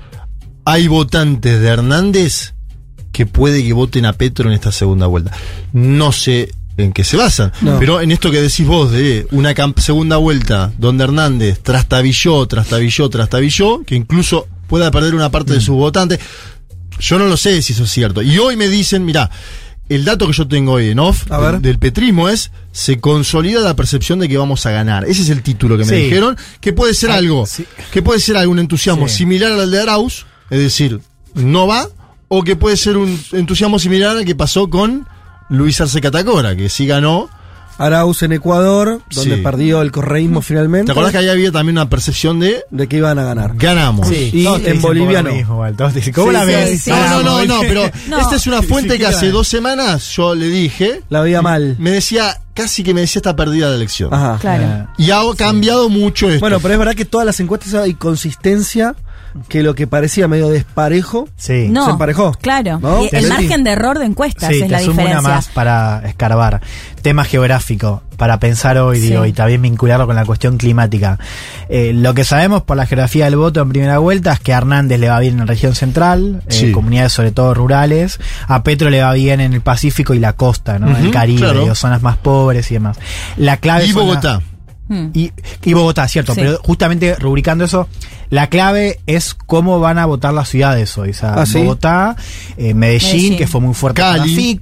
hay 0.64 0.88
votantes 0.88 1.60
de 1.60 1.68
Hernández 1.68 2.54
que 3.12 3.26
puede 3.26 3.62
que 3.62 3.72
voten 3.72 4.06
a 4.06 4.12
Petro 4.14 4.48
en 4.48 4.54
esta 4.54 4.72
segunda 4.72 5.06
vuelta. 5.06 5.30
No 5.72 6.10
sé 6.10 6.50
en 6.76 6.92
qué 6.92 7.04
se 7.04 7.16
basan, 7.16 7.52
No. 7.60 7.78
pero 7.78 8.00
en 8.00 8.10
esto 8.10 8.30
que 8.30 8.40
decís 8.42 8.66
vos 8.66 8.90
de 8.90 9.26
una 9.30 9.54
segunda 9.76 10.16
vuelta 10.16 10.72
donde 10.78 11.04
Hernández 11.04 11.60
trastabilló, 11.62 12.46
trastabilló, 12.46 13.08
trastabilló, 13.08 13.84
que 13.84 13.94
incluso 13.94 14.48
pueda 14.66 14.90
perder 14.90 15.14
una 15.14 15.30
parte 15.30 15.52
de 15.52 15.58
Mm. 15.58 15.62
sus 15.62 15.76
votantes, 15.76 16.18
yo 16.98 17.18
no 17.18 17.26
lo 17.26 17.36
sé 17.36 17.60
si 17.62 17.72
eso 17.72 17.84
es 17.84 17.90
cierto. 17.90 18.22
Y 18.22 18.38
hoy 18.38 18.56
me 18.56 18.68
dicen, 18.68 19.04
mira, 19.04 19.30
el 19.88 20.04
dato 20.04 20.26
que 20.26 20.32
yo 20.32 20.48
tengo 20.48 20.72
hoy 20.72 20.88
en 20.88 20.98
off 20.98 21.26
del, 21.26 21.60
del 21.62 21.78
petrismo 21.78 22.28
es 22.28 22.50
se 22.72 22.98
consolida 23.00 23.60
la 23.60 23.76
percepción 23.76 24.18
de 24.18 24.28
que 24.28 24.38
vamos 24.38 24.64
a 24.66 24.70
ganar. 24.70 25.04
Ese 25.04 25.22
es 25.22 25.28
el 25.28 25.42
título 25.42 25.76
que 25.76 25.84
me 25.84 25.90
Sí. 25.90 26.04
dijeron, 26.04 26.36
que 26.60 26.72
puede 26.72 26.94
ser 26.94 27.10
Ah, 27.10 27.16
algo, 27.16 27.46
sí. 27.46 27.66
que 27.92 28.00
puede 28.02 28.18
ser 28.18 28.36
algún 28.36 28.58
entusiasmo 28.58 29.08
Sí. 29.08 29.18
similar 29.18 29.52
al 29.52 29.70
de 29.70 29.80
Arauz, 29.80 30.26
es 30.50 30.58
decir, 30.58 31.00
no 31.34 31.66
va, 31.66 31.86
o 32.28 32.42
que 32.42 32.56
puede 32.56 32.76
ser 32.76 32.96
un 32.96 33.20
entusiasmo 33.32 33.78
similar 33.78 34.16
al 34.16 34.24
que 34.24 34.34
pasó 34.34 34.70
con 34.70 35.06
Luis 35.48 35.80
Arce 35.80 36.00
Catacora, 36.00 36.54
que 36.56 36.68
sí 36.68 36.86
ganó. 36.86 37.28
Arauz 37.76 38.22
en 38.22 38.30
Ecuador, 38.30 39.00
donde 39.12 39.34
Sí. 39.34 39.42
perdió 39.42 39.82
el 39.82 39.90
correísmo 39.90 40.42
finalmente. 40.42 40.86
¿Te 40.86 40.92
acordás 40.92 41.10
que 41.10 41.18
ahí 41.18 41.28
había 41.28 41.50
también 41.50 41.76
una 41.76 41.88
percepción 41.90 42.38
de 42.38 42.62
De 42.70 42.86
que 42.86 42.98
iban 42.98 43.18
a 43.18 43.24
ganar. 43.24 43.50
ganamos? 43.56 44.08
Y 44.12 44.44
todos 44.44 44.62
te 44.62 44.70
en 44.70 44.80
boliviano. 44.80 45.32
mismo, 45.32 45.60
todos 45.76 45.92
dicen, 45.92 46.12
¿Cómo 46.12 46.28
Sí, 46.28 46.32
la 46.34 46.40
sí, 46.42 46.46
ves? 46.46 46.82
sí. 46.82 46.90
No, 46.90 47.22
no, 47.24 47.44
no, 47.44 47.60
pero 47.62 47.82
No. 48.08 48.20
esta 48.20 48.36
es 48.36 48.46
una 48.46 48.62
fuente 48.62 48.92
Sí, 48.92 48.98
que 49.00 49.06
sí, 49.06 49.12
hace 49.12 49.30
dos 49.32 49.48
semanas 49.48 50.08
yo 50.14 50.36
le 50.36 50.46
dije, 50.46 51.02
La 51.08 51.20
veía 51.20 51.42
mal. 51.42 51.74
me 51.80 51.90
decía, 51.90 52.40
casi 52.54 52.84
que 52.84 52.94
me 52.94 53.00
decía 53.00 53.18
esta 53.18 53.34
perdida 53.34 53.68
de 53.70 53.74
elección. 53.74 54.14
Ajá. 54.14 54.38
Claro. 54.40 54.86
Y 54.96 55.10
ha 55.10 55.22
cambiado 55.36 55.88
mucho 55.88 56.28
esto. 56.28 56.38
Bueno, 56.38 56.60
pero 56.60 56.74
es 56.74 56.78
verdad 56.78 56.94
que 56.94 57.06
todas 57.06 57.26
las 57.26 57.40
encuestas 57.40 57.74
hay 57.74 57.94
consistencia 57.94 58.94
que 59.48 59.62
lo 59.62 59.74
que 59.74 59.86
parecía 59.86 60.28
medio 60.28 60.48
desparejo 60.48 61.28
Sí. 61.36 61.68
No. 61.70 61.84
se 61.86 61.90
emparejó. 61.92 62.32
Claro. 62.40 62.78
¿No? 62.80 63.04
Y 63.04 63.08
el 63.12 63.28
margen 63.28 63.64
de 63.64 63.72
error 63.72 63.98
de 63.98 64.06
encuestas 64.06 64.48
Sí, 64.50 64.56
es 64.56 64.62
te 64.62 64.68
la 64.68 64.78
diferencia. 64.80 65.20
una 65.20 65.28
más 65.28 65.48
para 65.48 66.02
escarbar. 66.06 66.60
Tema 67.02 67.24
geográfico, 67.24 68.02
para 68.16 68.38
pensar 68.38 68.78
hoy, 68.78 69.00
Sí. 69.00 69.08
digo, 69.08 69.26
y 69.26 69.32
también 69.32 69.60
vincularlo 69.62 70.06
con 70.06 70.16
la 70.16 70.24
cuestión 70.24 70.56
climática. 70.56 71.18
Eh, 71.68 71.92
lo 71.94 72.14
que 72.14 72.24
sabemos 72.24 72.62
por 72.62 72.76
la 72.76 72.86
geografía 72.86 73.24
del 73.26 73.36
voto 73.36 73.60
en 73.60 73.68
primera 73.70 73.98
vuelta 73.98 74.32
es 74.32 74.40
que 74.40 74.54
a 74.54 74.58
Hernández 74.58 74.98
le 75.00 75.08
va 75.08 75.18
bien 75.20 75.34
en 75.34 75.40
la 75.40 75.46
región 75.46 75.74
central, 75.74 76.42
eh, 76.46 76.52
Sí. 76.52 76.72
comunidades 76.72 77.12
sobre 77.12 77.32
todo 77.32 77.54
rurales, 77.54 78.20
a 78.46 78.62
Petro 78.62 78.88
le 78.90 79.02
va 79.02 79.12
bien 79.14 79.40
en 79.40 79.52
el 79.52 79.60
Pacífico 79.60 80.14
y 80.14 80.18
la 80.20 80.34
costa, 80.34 80.78
¿no? 80.78 80.96
El 80.96 81.10
Caribe, 81.10 81.40
claro. 81.40 81.60
digo, 81.62 81.74
zonas 81.74 82.02
más 82.02 82.16
pobres 82.18 82.70
y 82.70 82.74
demás. 82.74 82.98
La 83.36 83.56
clave 83.56 83.86
y 83.86 83.88
la- 83.88 83.94
Bogotá. 83.94 84.40
Hmm. 84.86 85.06
y, 85.14 85.32
y 85.64 85.72
Bogotá, 85.72 86.06
cierto, 86.08 86.34
Sí. 86.34 86.40
pero 86.42 86.58
justamente 86.62 87.16
rubricando 87.16 87.64
eso, 87.64 87.88
la 88.30 88.48
clave 88.48 89.00
es 89.06 89.34
cómo 89.34 89.80
van 89.80 89.98
a 89.98 90.06
votar 90.06 90.32
las 90.34 90.48
ciudades 90.48 90.96
hoy. 90.98 91.10
O 91.10 91.14
sea, 91.14 91.34
Ah, 91.34 91.46
¿sí? 91.46 91.58
Bogotá, 91.58 92.16
eh, 92.56 92.74
Medellín, 92.74 93.10
Medellín. 93.10 93.36
que 93.36 93.46
fue 93.46 93.60
muy 93.60 93.74
fuerte 93.74 94.00
Cali. 94.02 94.58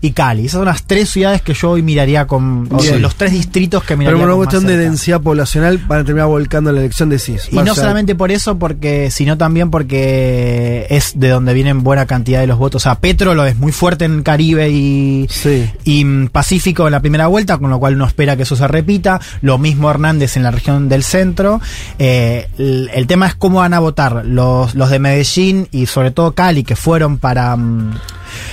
y 0.00 0.10
Cali. 0.12 0.46
Esas 0.46 0.58
son 0.58 0.64
las 0.66 0.84
tres 0.84 1.10
ciudades 1.10 1.42
que 1.42 1.54
yo 1.54 1.70
hoy 1.70 1.82
miraría 1.82 2.26
con. 2.26 2.68
o 2.72 2.78
sea, 2.80 2.92
Bien. 2.92 3.02
los 3.02 3.14
tres 3.16 3.32
distritos 3.32 3.82
que 3.82 3.96
Pero 3.96 3.98
miraría 3.98 4.16
por 4.18 4.24
una 4.26 4.32
con 4.32 4.38
más 4.44 4.48
cuestión 4.54 4.66
de 4.66 4.76
densidad 4.82 5.20
poblacional 5.20 5.78
van 5.78 6.00
a 6.00 6.04
terminar 6.04 6.28
volcando 6.28 6.72
la 6.72 6.80
elección 6.80 7.08
de 7.08 7.18
CIS. 7.18 7.48
Y 7.52 7.56
no 7.56 7.74
solamente 7.74 8.14
por 8.14 8.30
eso, 8.30 8.58
porque 8.58 9.10
sino 9.10 9.36
también 9.38 9.70
porque 9.70 10.86
es 10.90 11.12
de 11.18 11.28
donde 11.28 11.52
vienen 11.54 11.82
buena 11.82 12.06
cantidad 12.06 12.40
de 12.40 12.46
los 12.46 12.58
votos. 12.58 12.82
O 12.82 12.84
sea, 12.84 12.96
Petro 12.96 13.34
lo 13.34 13.44
es 13.46 13.56
muy 13.56 13.72
fuerte 13.72 14.04
en 14.04 14.22
Caribe 14.22 14.70
y, 14.70 15.26
Sí. 15.30 15.70
y 15.84 16.04
mm, 16.04 16.28
Pacífico 16.28 16.86
en 16.86 16.92
la 16.92 17.00
primera 17.00 17.26
vuelta, 17.28 17.58
con 17.58 17.70
lo 17.70 17.78
cual 17.78 17.94
uno 17.94 18.06
espera 18.06 18.36
que 18.36 18.42
eso 18.42 18.56
se 18.56 18.66
repita. 18.68 19.20
Lo 19.42 19.58
mismo 19.58 19.90
Hernández 19.90 20.36
en 20.36 20.42
la 20.42 20.50
región 20.50 20.88
del 20.88 21.02
centro. 21.02 21.60
Eh, 21.98 22.48
el, 22.58 22.95
el 22.96 23.06
tema 23.06 23.26
es 23.26 23.34
cómo 23.34 23.58
van 23.58 23.74
a 23.74 23.78
votar 23.78 24.24
los, 24.24 24.74
los 24.74 24.88
de 24.90 24.98
Medellín 24.98 25.68
y 25.70 25.86
sobre 25.86 26.10
todo 26.10 26.32
Cali, 26.32 26.64
que 26.64 26.76
fueron 26.76 27.18
para, 27.18 27.54
mm, 27.56 27.90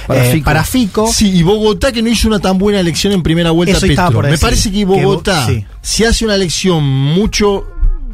Para 0.08 0.26
eh, 0.28 0.32
Fico. 0.34 0.46
para 0.46 0.64
Fico. 0.64 1.08
Sí, 1.12 1.32
y 1.32 1.44
Bogotá 1.44 1.92
que 1.92 2.02
no 2.02 2.10
hizo 2.10 2.28
una 2.28 2.40
tan 2.40 2.58
buena 2.58 2.80
elección 2.80 3.14
en 3.14 3.24
primera 3.24 3.52
vuelta 3.52 3.78
Eso 3.78 3.86
estaba 3.86 4.10
Petro. 4.10 4.22
por 4.22 4.30
Me 4.30 4.38
parece 4.38 4.70
que 4.72 4.80
que 4.80 4.86
Bo- 4.86 4.96
Bogotá, 5.02 5.46
sí. 5.48 5.66
si 5.82 6.04
hace 6.04 6.26
una 6.26 6.36
elección 6.36 6.84
mucho 6.84 7.66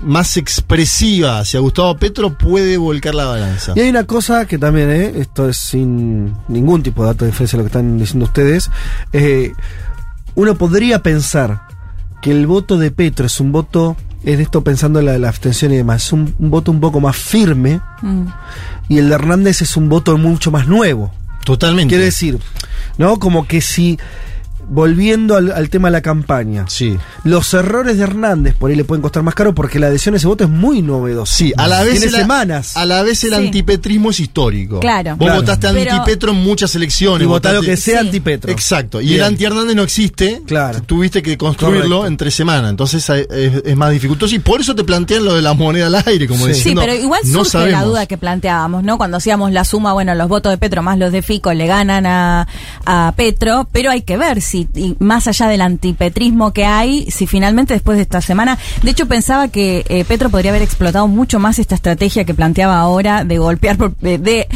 más 0.02 0.38
expresiva 0.38 1.40
hacia 1.40 1.60
Gustavo 1.60 1.98
Petro, 1.98 2.38
puede 2.38 2.78
volcar 2.78 3.16
la 3.16 3.26
balanza. 3.26 3.74
Y 3.76 3.82
hay 3.82 3.90
una 3.90 4.06
cosa 4.06 4.46
que 4.46 4.58
también, 4.58 4.90
¿eh? 4.92 5.14
esto 5.18 5.50
es 5.50 5.58
sin 5.58 6.34
ningún 6.48 6.84
tipo 6.84 7.02
de 7.02 7.08
dato 7.10 7.26
de 7.26 7.32
diferencia 7.32 7.58
a 7.58 7.60
lo 7.60 7.64
que 7.64 7.68
están 7.70 7.98
diciendo 7.98 8.26
ustedes. 8.26 8.70
eh, 9.14 9.52
uno 10.36 10.56
podría 10.56 11.02
pensar 11.04 11.64
que 12.22 12.32
el 12.32 12.48
voto 12.48 12.78
de 12.78 12.92
Petro 12.92 13.26
es 13.26 13.40
un 13.42 13.52
voto, 13.52 13.98
es 14.24 14.40
esto 14.40 14.64
pensando 14.64 15.00
en 15.00 15.06
la, 15.06 15.18
la 15.18 15.30
abstención 15.30 15.72
y 15.74 15.78
demás, 15.78 16.06
es 16.06 16.14
un, 16.14 16.34
un 16.40 16.50
voto 16.50 16.72
un 16.72 16.80
poco 16.80 17.00
más 17.00 17.16
firme 17.16 17.82
Mm. 18.02 18.28
y 18.88 18.98
el 18.98 19.10
de 19.10 19.16
Hernández 19.16 19.62
es 19.62 19.76
un 19.76 19.90
voto 19.90 20.18
mucho 20.18 20.52
más 20.52 20.68
nuevo. 20.68 21.12
Totalmente. 21.44 21.90
Quiere 21.90 22.06
decir, 22.06 22.40
¿no? 22.98 23.18
Como 23.20 23.46
que 23.48 23.60
si, 23.62 23.98
volviendo 24.70 25.36
al, 25.36 25.52
al 25.52 25.70
tema 25.70 25.88
de 25.90 25.94
la 25.94 26.02
campaña, 26.02 26.66
Sí. 26.68 26.98
los 27.24 27.54
errores 27.54 27.98
de 27.98 28.04
Hernández 28.04 28.56
por 28.56 28.70
ahí 28.70 28.76
le 28.78 28.84
pueden 28.86 29.02
costar 29.02 29.24
más 29.24 29.36
caro 29.36 29.54
porque 29.56 29.80
la 29.80 29.88
adhesión 29.88 30.14
a 30.14 30.18
ese 30.18 30.28
voto 30.28 30.44
es 30.44 30.50
muy 30.50 30.82
novedosa. 30.82 31.34
Sí, 31.36 31.54
a 31.58 31.68
la 31.68 31.84
vez 31.84 32.00
Tiene 32.00 32.16
semanas. 32.18 32.78
A 32.78 32.86
la 32.86 33.02
vez 33.04 33.24
el 33.24 33.32
Sí. 33.32 33.36
antipetrismo 33.36 34.12
es 34.12 34.20
histórico. 34.20 34.80
Claro. 34.80 35.16
Vos 35.16 35.26
Claro. 35.26 35.42
votaste 35.42 35.68
Pero- 35.74 35.92
antipetro 35.94 36.32
en 36.32 36.38
muchas 36.44 36.76
elecciones. 36.76 37.24
y 37.24 37.26
votar 37.28 37.54
lo 37.54 37.62
votaste- 37.62 37.66
que 37.72 37.78
sea 37.78 38.02
Sí. 38.02 38.06
antipetro. 38.08 38.52
Exacto. 38.52 39.02
Y 39.02 39.06
Bien. 39.08 39.18
el 39.20 39.24
anti-Hernández 39.24 39.76
no 39.76 39.84
existe. 39.84 40.42
Claro. 40.46 40.82
Tuviste 40.84 41.22
que 41.22 41.38
construirlo 41.38 41.82
Correcto. 41.98 42.08
en 42.08 42.18
tres 42.18 42.36
semanas. 42.36 42.70
Entonces 42.70 43.10
es, 43.10 43.28
es 43.66 43.76
más 43.76 43.92
dificultoso. 43.92 44.36
Y 44.36 44.40
por 44.40 44.62
eso 44.62 44.76
te 44.76 44.84
plantean 44.84 45.26
lo 45.26 45.34
de 45.36 45.42
la 45.42 45.54
moneda 45.54 45.88
al 45.88 45.96
aire, 46.06 46.28
como 46.28 46.46
Sí. 46.48 46.54
Sí, 46.54 46.74
pero 46.76 46.94
igual 46.94 47.22
no 47.26 47.40
surge 47.40 47.52
sabemos. 47.52 47.80
la 47.82 47.86
duda 47.88 48.06
que 48.06 48.18
planteábamos, 48.18 48.84
¿no? 48.84 48.98
Cuando 48.98 49.18
hacíamos 49.18 49.52
la 49.52 49.64
suma, 49.66 49.94
bueno, 49.94 50.14
los 50.16 50.28
votos 50.28 50.52
de 50.52 50.58
Petro 50.58 50.82
más 50.84 50.98
los 50.98 51.12
de 51.12 51.22
Fico 51.22 51.54
le 51.54 51.68
ganan 51.68 52.06
a, 52.06 52.48
a 52.86 53.14
Petro, 53.16 53.68
pero 53.72 53.92
hay 53.92 54.02
que 54.02 54.18
ver 54.18 54.42
si, 54.42 54.59
y 54.74 54.96
más 55.00 55.28
allá 55.28 55.48
del 55.48 55.62
antipetrismo 55.62 56.52
que 56.54 56.66
hay, 56.66 57.10
si 57.12 57.28
finalmente 57.28 57.74
después 57.74 57.98
de 57.98 58.04
esta 58.04 58.22
semana, 58.22 58.58
de 58.84 58.92
hecho 58.92 59.08
pensaba 59.08 59.48
que 59.48 59.86
eh, 59.90 60.04
Petro 60.06 60.30
podría 60.30 60.52
haber 60.52 60.62
explotado 60.64 61.08
mucho 61.08 61.40
más 61.40 61.60
esta 61.60 61.76
estrategia 61.76 62.26
que 62.26 62.34
planteaba 62.34 62.80
ahora 62.80 63.24
de 63.24 63.38
golpear, 63.38 63.78
por- 63.78 63.96
de, 63.98 64.18
de 64.18 64.48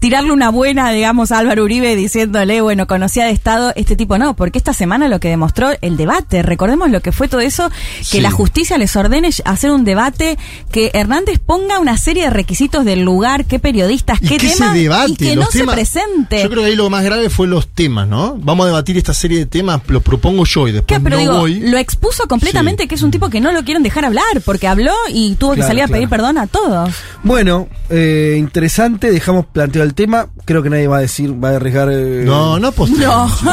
tirarle 0.00 0.32
una 0.32 0.48
buena, 0.50 0.90
digamos, 0.90 1.30
a 1.30 1.38
Álvaro 1.38 1.62
Uribe 1.62 1.94
diciéndole, 1.94 2.60
bueno, 2.62 2.86
conocía 2.86 3.26
de 3.26 3.30
Estado, 3.30 3.72
este 3.76 3.96
tipo 3.96 4.18
no, 4.18 4.34
porque 4.34 4.58
esta 4.58 4.72
semana 4.72 5.08
lo 5.08 5.20
que 5.20 5.28
demostró 5.28 5.70
el 5.82 5.96
debate, 5.96 6.42
recordemos 6.42 6.90
lo 6.90 7.00
que 7.00 7.12
fue 7.12 7.28
todo 7.28 7.40
eso, 7.40 7.68
que 7.98 8.04
Sí. 8.04 8.20
la 8.20 8.30
justicia 8.30 8.78
les 8.78 8.96
ordene 8.96 9.30
hacer 9.44 9.70
un 9.70 9.84
debate, 9.84 10.38
que 10.72 10.90
Hernández 10.94 11.38
ponga 11.38 11.78
una 11.78 11.96
serie 11.96 12.24
de 12.24 12.30
requisitos 12.30 12.84
del 12.84 13.02
lugar, 13.02 13.44
qué 13.44 13.58
periodistas, 13.58 14.18
Y 14.22 14.26
qué 14.28 14.38
que 14.38 14.48
temas, 14.48 14.72
se 14.72 14.78
debate, 14.80 15.12
y 15.12 15.16
que 15.16 15.36
los 15.36 15.44
no 15.44 15.50
temas- 15.50 15.74
se 15.76 15.80
presente. 16.00 16.42
Yo 16.42 16.50
creo 16.50 16.62
que 16.62 16.70
ahí 16.70 16.76
lo 16.76 16.88
más 16.90 17.04
grave 17.04 17.28
fue 17.30 17.46
los 17.46 17.68
temas, 17.68 18.08
¿no? 18.08 18.36
Vamos 18.40 18.64
a 18.64 18.68
debatir 18.68 18.96
esta 18.96 19.12
serie 19.14 19.38
de 19.38 19.46
temas, 19.46 19.82
lo 19.86 20.00
propongo 20.00 20.44
yo 20.46 20.66
y 20.66 20.70
¿Qué? 20.70 20.76
después 20.78 21.00
Pero 21.04 21.16
no 21.16 21.20
digo, 21.20 21.38
voy. 21.40 21.60
lo 21.60 21.76
expuso 21.76 22.26
completamente 22.26 22.84
Sí. 22.84 22.88
que 22.88 22.94
es 22.94 23.02
un 23.02 23.10
tipo 23.10 23.28
que 23.28 23.40
no 23.40 23.52
lo 23.52 23.62
quieren 23.64 23.82
dejar 23.82 24.06
hablar, 24.06 24.24
porque 24.44 24.66
habló 24.66 24.94
y 25.12 25.34
tuvo 25.34 25.54
que 25.54 25.62
salir 25.62 25.82
a 25.82 25.88
pedir 25.88 26.08
perdón 26.08 26.38
a 26.38 26.46
todos. 26.46 26.90
Bueno, 27.22 27.68
eh, 27.90 28.36
interesante, 28.38 29.10
dejamos 29.12 29.44
planteado 29.44 29.86
el 29.86 29.89
tema. 29.94 30.28
Creo 30.44 30.62
que 30.62 30.70
nadie 30.70 30.86
va 30.88 30.98
a 30.98 31.00
decir, 31.00 31.32
va 31.42 31.50
a 31.50 31.56
arriesgar. 31.56 31.88
eh, 31.90 32.22
No, 32.24 32.58
no 32.58 32.68
apostemos. 32.68 33.42
No, 33.42 33.52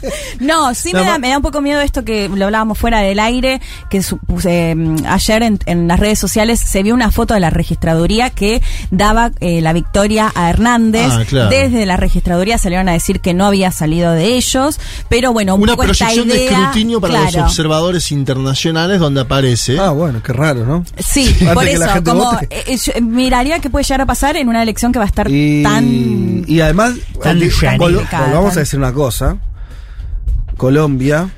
no, 0.40 0.74
sí 0.74 0.92
No, 0.92 1.00
me, 1.00 1.06
da, 1.06 1.18
me 1.18 1.28
da 1.30 1.36
un 1.36 1.42
poco 1.42 1.60
miedo 1.60 1.80
esto 1.80 2.04
que 2.04 2.28
lo 2.28 2.44
hablábamos 2.46 2.78
fuera 2.78 3.00
del 3.00 3.18
aire, 3.18 3.60
que 3.90 4.02
su- 4.02 4.18
puse, 4.18 4.74
mm, 4.74 5.04
ayer 5.06 5.42
en, 5.42 5.58
en 5.66 5.88
las 5.88 5.98
redes 6.00 6.18
sociales 6.18 6.60
se 6.60 6.82
vio 6.82 6.94
una 6.94 7.10
foto 7.10 7.34
de 7.34 7.40
la 7.40 7.50
registraduría 7.50 8.30
que 8.30 8.62
daba 8.90 9.30
eh, 9.40 9.60
la 9.60 9.72
victoria 9.72 10.32
a 10.34 10.50
Hernández. 10.50 11.08
Ah, 11.10 11.24
claro. 11.28 11.50
Desde 11.50 11.86
la 11.86 11.96
registraduría 11.96 12.58
salieron 12.58 12.88
a 12.88 12.92
decir 12.92 13.20
que 13.20 13.34
no 13.34 13.46
había 13.46 13.70
salido 13.70 14.12
de 14.12 14.36
ellos, 14.36 14.78
pero 15.08 15.32
bueno, 15.32 15.54
un 15.54 15.62
Una 15.62 15.72
poco 15.76 15.84
esta 15.90 16.06
proyección 16.06 16.28
de 16.28 16.46
escrutinio 16.46 17.00
para 17.00 17.22
los 17.22 17.36
observadores 17.36 18.10
internacionales 18.12 19.00
donde 19.00 19.20
aparece. 19.20 19.78
Ah, 19.78 19.90
bueno, 19.90 20.22
qué 20.22 20.32
raro, 20.32 20.64
¿no? 20.64 20.84
Sí, 20.98 21.34
por 21.54 21.66
eso, 21.66 21.86
como 22.04 22.38
eh, 22.50 22.76
yo 22.76 22.92
miraría 23.02 23.58
que 23.58 23.70
puede 23.70 23.84
llegar 23.84 24.00
a 24.02 24.06
pasar 24.06 24.36
en 24.36 24.48
una 24.48 24.62
elección 24.62 24.92
que 24.92 24.98
va 24.98 25.04
a 25.04 25.08
estar 25.08 25.30
Y, 25.30 25.62
tan 25.70 26.44
y 26.46 26.60
además, 26.60 26.94
Tan 27.22 27.42
eh. 27.42 27.50
Colo- 27.78 28.08
Tan- 28.10 28.30
volvamos 28.30 28.56
a 28.56 28.60
decir 28.60 28.78
una 28.78 28.92
cosa. 28.92 29.36
Colombia 30.56 31.28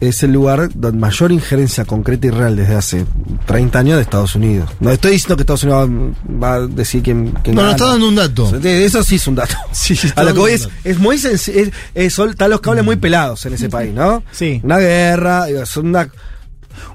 es 0.00 0.22
el 0.22 0.32
lugar 0.32 0.70
donde 0.74 0.98
mayor 0.98 1.30
injerencia 1.30 1.84
concreta 1.84 2.26
y 2.26 2.30
real 2.30 2.56
desde 2.56 2.74
hace 2.74 3.04
30 3.46 3.78
años 3.80 3.96
de 3.96 4.02
Estados 4.02 4.34
Unidos. 4.34 4.70
No 4.80 4.90
estoy 4.90 5.12
diciendo 5.12 5.36
que 5.36 5.42
Estados 5.42 5.62
Unidos 5.64 5.90
va, 5.90 6.48
va 6.48 6.54
a 6.54 6.66
decir 6.66 7.02
quién, 7.02 7.32
quién 7.42 7.54
No, 7.56 7.62
no 7.64 7.70
está 7.72 7.86
dando 7.86 8.08
un 8.08 8.14
dato. 8.14 8.50
Eso 8.64 9.02
sí 9.02 9.16
es 9.16 9.26
un 9.26 9.34
dato. 9.34 9.54
Sí, 9.72 9.98
a 10.16 10.22
lo 10.22 10.32
que 10.32 10.38
voy 10.40 10.52
es, 10.52 10.68
es 10.84 10.98
muy 10.98 11.18
sencillo. 11.18 11.58
Es, 11.60 11.70
es- 11.94 12.18
están 12.18 12.50
los 12.50 12.60
cables 12.60 12.84
muy 12.84 12.96
pelados 12.96 13.44
en 13.46 13.52
ese 13.54 13.68
país, 13.68 13.92
¿no? 13.92 14.22
Sí. 14.32 14.60
Una 14.62 14.78
guerra, 14.78 15.44
son 15.66 15.88
una- 15.88 16.08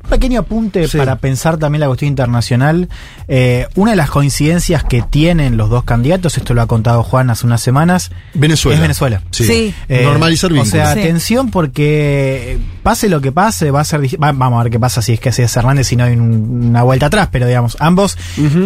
pequeño 0.08 0.40
apunte 0.42 0.88
Sí. 0.88 0.98
para 0.98 1.16
pensar 1.18 1.58
también 1.58 1.80
la 1.82 1.88
cuestión 1.88 2.10
internacional. 2.10 2.90
Eh, 3.28 3.68
una 3.76 3.92
de 3.92 3.98
las 3.98 4.10
coincidencias 4.10 4.84
que 4.84 5.02
tienen 5.02 5.58
los 5.58 5.70
dos 5.70 5.84
candidatos, 5.84 6.38
esto 6.38 6.54
lo 6.54 6.62
ha 6.62 6.68
contado 6.68 7.04
Juan 7.04 7.30
hace 7.30 7.46
unas 7.46 7.62
semanas, 7.62 8.12
Venezuela. 8.34 8.76
es 8.76 8.82
Venezuela. 8.82 9.22
Sí. 9.32 9.44
Sí. 9.46 9.74
Eh, 9.90 10.04
Normalizar 10.04 10.52
O 10.52 10.54
vínculos. 10.54 10.72
sea, 10.72 10.94
Sí. 10.94 11.00
atención 11.00 11.50
porque 11.52 12.58
pase 12.84 13.10
lo 13.10 13.22
que 13.22 13.32
pase, 13.32 13.72
va 13.72 13.82
a 13.82 13.84
ser. 13.84 14.02
va- 14.22 14.32
vamos 14.32 14.60
a 14.60 14.64
ver 14.64 14.72
qué 14.72 14.80
pasa 14.80 15.02
si 15.02 15.14
es 15.14 15.20
que 15.20 15.30
es 15.30 15.40
Hernández 15.58 15.92
y 15.92 15.96
no 15.96 16.04
hay 16.04 16.14
un- 16.14 16.66
una 16.70 16.84
vuelta 16.84 17.08
atrás, 17.08 17.30
pero 17.32 17.48
digamos, 17.48 17.78
ambos 17.80 18.18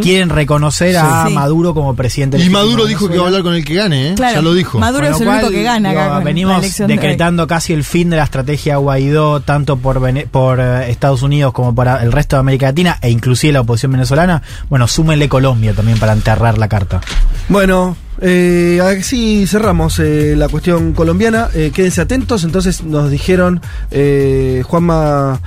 quieren 0.01 0.29
reconocer 0.29 0.97
a 0.97 1.27
Sí. 1.27 1.33
Maduro 1.33 1.73
como 1.73 1.95
presidente. 1.95 2.37
Y 2.37 2.49
Maduro 2.49 2.85
dijo 2.85 3.07
que 3.09 3.17
va 3.17 3.23
a 3.23 3.27
hablar 3.27 3.43
con 3.43 3.53
el 3.55 3.63
que 3.63 3.75
gane, 3.75 4.09
¿eh? 4.09 4.13
Claro, 4.15 4.35
ya 4.35 4.41
lo 4.41 4.53
dijo. 4.53 4.79
Maduro 4.79 5.07
es 5.07 5.19
el 5.21 5.27
único 5.27 5.49
que 5.49 5.63
gana 5.63 5.89
digo, 5.89 6.01
acá 6.01 6.19
venimos 6.19 6.77
de 6.77 6.87
decretando 6.87 7.47
casi 7.47 7.73
el 7.73 7.83
fin 7.83 8.09
de 8.09 8.17
la 8.17 8.23
estrategia 8.23 8.77
Guaidó, 8.77 9.41
tanto 9.41 9.77
por, 9.77 9.99
Vene- 10.01 10.27
por 10.29 10.59
eh, 10.59 10.89
Estados 10.91 11.21
Unidos 11.21 11.28
como 11.53 11.73
por 11.73 11.87
el 11.87 12.11
resto 12.11 12.35
de 12.35 12.41
América 12.41 12.67
Latina, 12.67 12.97
e 13.01 13.09
inclusive 13.09 13.53
la 13.53 13.61
oposición 13.61 13.93
venezolana. 13.93 14.41
Bueno, 14.69 14.87
súmenle 14.87 15.29
Colombia 15.29 15.73
también 15.73 15.99
para 15.99 16.13
enterrar 16.13 16.57
la 16.57 16.67
carta. 16.67 17.01
Bueno, 17.47 17.95
eh, 18.21 18.79
así 18.81 19.45
cerramos 19.47 19.99
eh, 19.99 20.35
la 20.37 20.47
cuestión 20.49 20.93
colombiana. 20.93 21.49
Eh, 21.53 21.71
quédense 21.73 22.01
atentos. 22.01 22.43
Entonces 22.43 22.83
nos 22.83 23.09
dijeron, 23.11 23.61
eh, 23.91 24.61
Juanma, 24.65 25.39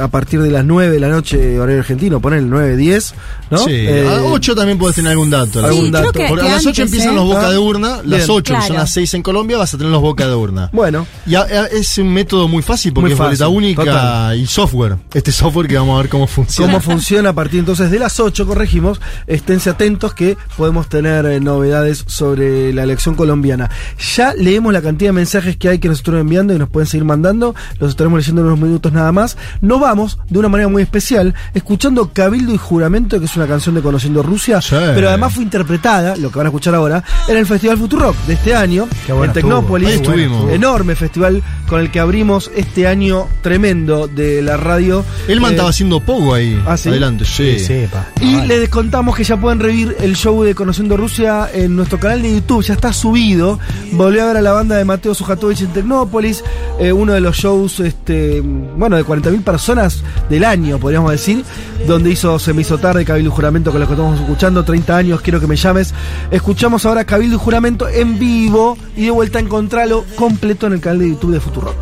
a 0.00 0.08
partir 0.08 0.40
de 0.42 0.50
las 0.50 0.64
9 0.64 0.90
de 0.92 1.00
la 1.00 1.08
noche, 1.08 1.58
horario 1.58 1.80
argentino, 1.80 2.20
poner 2.20 2.38
el 2.40 2.50
9, 2.50 2.76
10, 2.76 3.14
¿no? 3.50 3.58
Sí, 3.58 3.86
a 3.88 4.22
8 4.22 4.54
también 4.54 4.78
puedes 4.78 4.96
tener 4.96 5.12
algún 5.12 5.30
dato. 5.30 5.64
Algún 5.64 5.90
dato. 5.90 6.12
creo 6.12 6.24
que, 6.24 6.28
Porque 6.28 6.44
que 6.44 6.50
a 6.50 6.54
las 6.54 6.62
8 6.66 6.68
antes, 6.68 6.84
empiezan 6.94 7.14
los 7.14 7.26
boca 7.26 7.50
de 7.50 7.58
urna, 7.58 7.88
las 8.04 8.26
bien. 8.26 8.30
8 8.30 8.42
que 8.54 8.60
son 8.60 8.66
Claro. 8.68 8.74
las 8.82 8.90
6 8.92 9.14
en 9.14 9.22
Colombia, 9.22 9.56
vas 9.58 9.74
a 9.74 9.78
tener 9.78 9.92
los 9.92 10.02
boca 10.02 10.26
de 10.26 10.34
urna. 10.34 10.70
Bueno, 10.72 11.06
Y 11.26 11.34
a- 11.34 11.42
a- 11.42 11.66
es 11.66 11.98
un 11.98 12.12
método 12.12 12.48
muy 12.48 12.62
fácil 12.62 12.92
porque 12.92 13.06
Muy 13.06 13.12
es 13.12 13.18
boleta 13.18 13.44
fácil, 13.44 13.56
única 13.56 13.84
total. 13.84 14.38
y 14.38 14.46
software. 14.46 14.96
Este 15.14 15.32
software 15.32 15.66
que 15.68 15.76
vamos 15.76 15.98
a 15.98 16.02
ver 16.02 16.10
cómo 16.10 16.26
funciona. 16.26 16.72
cómo 16.72 16.80
funciona 16.82 17.30
a 17.30 17.32
partir 17.32 17.60
entonces 17.60 17.90
de 17.90 17.98
las 17.98 18.18
8, 18.20 18.46
corregimos. 18.46 19.00
Esténse 19.26 19.70
atentos 19.70 20.14
que 20.14 20.36
podemos 20.56 20.88
tener 20.88 21.26
eh, 21.26 21.40
novedades 21.88 22.04
sobre 22.06 22.72
la 22.72 22.82
elección 22.82 23.14
colombiana. 23.14 23.70
Ya 24.16 24.34
leemos 24.34 24.72
la 24.72 24.82
cantidad 24.82 25.08
de 25.10 25.12
mensajes 25.14 25.56
que 25.56 25.68
hay 25.68 25.78
que 25.78 25.88
nos 25.88 25.98
estuvieron 25.98 26.26
enviando 26.26 26.54
y 26.54 26.58
nos 26.58 26.68
pueden 26.68 26.86
seguir 26.86 27.04
mandando. 27.04 27.54
Los 27.80 27.90
estaremos 27.90 28.18
leyendo 28.18 28.42
en 28.42 28.46
unos 28.48 28.60
minutos 28.60 28.92
nada 28.92 29.12
más. 29.12 29.36
Nos 29.60 29.80
vamos 29.80 30.18
de 30.28 30.38
una 30.38 30.48
manera 30.48 30.68
muy 30.68 30.82
especial 30.82 31.34
escuchando 31.54 32.10
Cabildo 32.12 32.52
y 32.52 32.58
Juramento, 32.58 33.18
que 33.18 33.26
es 33.26 33.36
una 33.36 33.46
canción 33.46 33.74
de 33.74 33.82
Conociendo 33.82 34.22
Rusia, 34.22 34.60
Sí. 34.60 34.76
pero 34.94 35.08
además 35.08 35.34
fue 35.34 35.42
interpretada, 35.44 36.16
lo 36.16 36.30
que 36.30 36.38
van 36.38 36.46
a 36.46 36.50
escuchar 36.50 36.74
ahora, 36.74 37.02
en 37.28 37.36
el 37.36 37.46
Festival 37.46 37.78
Futurock 37.78 38.16
de 38.26 38.34
este 38.34 38.54
año, 38.54 38.88
en 39.08 39.32
Tecnópolis. 39.32 39.88
estuvo. 39.90 40.12
Ahí 40.14 40.20
estuvimos. 40.22 40.52
Enorme 40.52 40.94
festival 40.94 41.42
con 41.68 41.80
el 41.80 41.90
que 41.90 42.00
abrimos 42.00 42.50
este 42.56 42.86
año 42.86 43.26
tremendo 43.42 44.08
de 44.08 44.42
la 44.42 44.56
radio. 44.56 45.04
Elman 45.28 45.50
Eh, 45.50 45.54
estaba 45.54 45.70
haciendo 45.70 46.00
poco 46.00 46.34
ahí. 46.34 46.60
¿Ah, 46.66 46.76
sí? 46.76 46.88
Adelante, 46.88 47.24
sí. 47.24 47.56
pa. 47.90 48.08
y 48.20 48.34
Ah, 48.34 48.38
vale. 48.38 48.58
les 48.60 48.68
contamos 48.68 49.16
que 49.16 49.24
ya 49.24 49.36
pueden 49.36 49.60
revivir 49.60 49.96
el 50.00 50.16
show 50.16 50.42
de 50.42 50.54
Conociendo 50.54 50.96
Rusia 50.96 51.48
en 51.52 51.74
nuestro 51.78 51.98
canal 51.98 52.20
de 52.20 52.34
YouTube, 52.34 52.62
ya 52.62 52.74
está 52.74 52.92
subido. 52.92 53.58
Volvió 53.92 54.24
a 54.24 54.26
ver 54.26 54.36
a 54.36 54.42
la 54.42 54.52
banda 54.52 54.76
de 54.76 54.84
Mateo 54.84 55.14
Sujatovich 55.14 55.62
en 55.62 55.72
Tecnópolis, 55.72 56.44
eh, 56.78 56.92
uno 56.92 57.12
de 57.12 57.20
los 57.20 57.36
shows, 57.36 57.80
este, 57.80 58.42
bueno, 58.42 58.96
de 58.96 59.04
40.000 59.04 59.42
personas 59.42 60.02
del 60.28 60.44
año, 60.44 60.78
podríamos 60.78 61.10
decir, 61.10 61.44
donde 61.86 62.10
hizo 62.10 62.38
Se 62.38 62.52
me 62.52 62.62
hizo 62.62 62.78
tarde, 62.78 63.04
Cabildo 63.04 63.30
y 63.30 63.34
Juramento, 63.34 63.70
con 63.70 63.80
los 63.80 63.88
que 63.88 63.94
estamos 63.94 64.20
escuchando, 64.20 64.64
30 64.64 64.96
años, 64.96 65.20
quiero 65.20 65.40
que 65.40 65.46
me 65.46 65.56
llames. 65.56 65.94
Escuchamos 66.30 66.84
ahora 66.84 67.04
Cabildo 67.04 67.36
y 67.36 67.38
Juramento 67.38 67.88
en 67.88 68.18
vivo 68.18 68.76
y 68.96 69.06
de 69.06 69.10
vuelta 69.10 69.38
a 69.38 69.42
encontrarlo 69.42 70.04
completo 70.16 70.66
en 70.66 70.74
el 70.74 70.80
canal 70.80 70.98
de 70.98 71.08
YouTube 71.10 71.32
de 71.32 71.40
Futuro. 71.40 71.74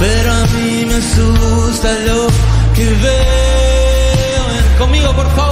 Pero 0.00 0.32
a 0.32 0.46
mí 0.46 0.86
me 0.86 0.94
asusta 0.94 1.92
lo 2.06 2.26
que 2.74 2.84
veo. 2.84 4.78
Conmigo, 4.78 5.12
por 5.12 5.26
favor. 5.34 5.47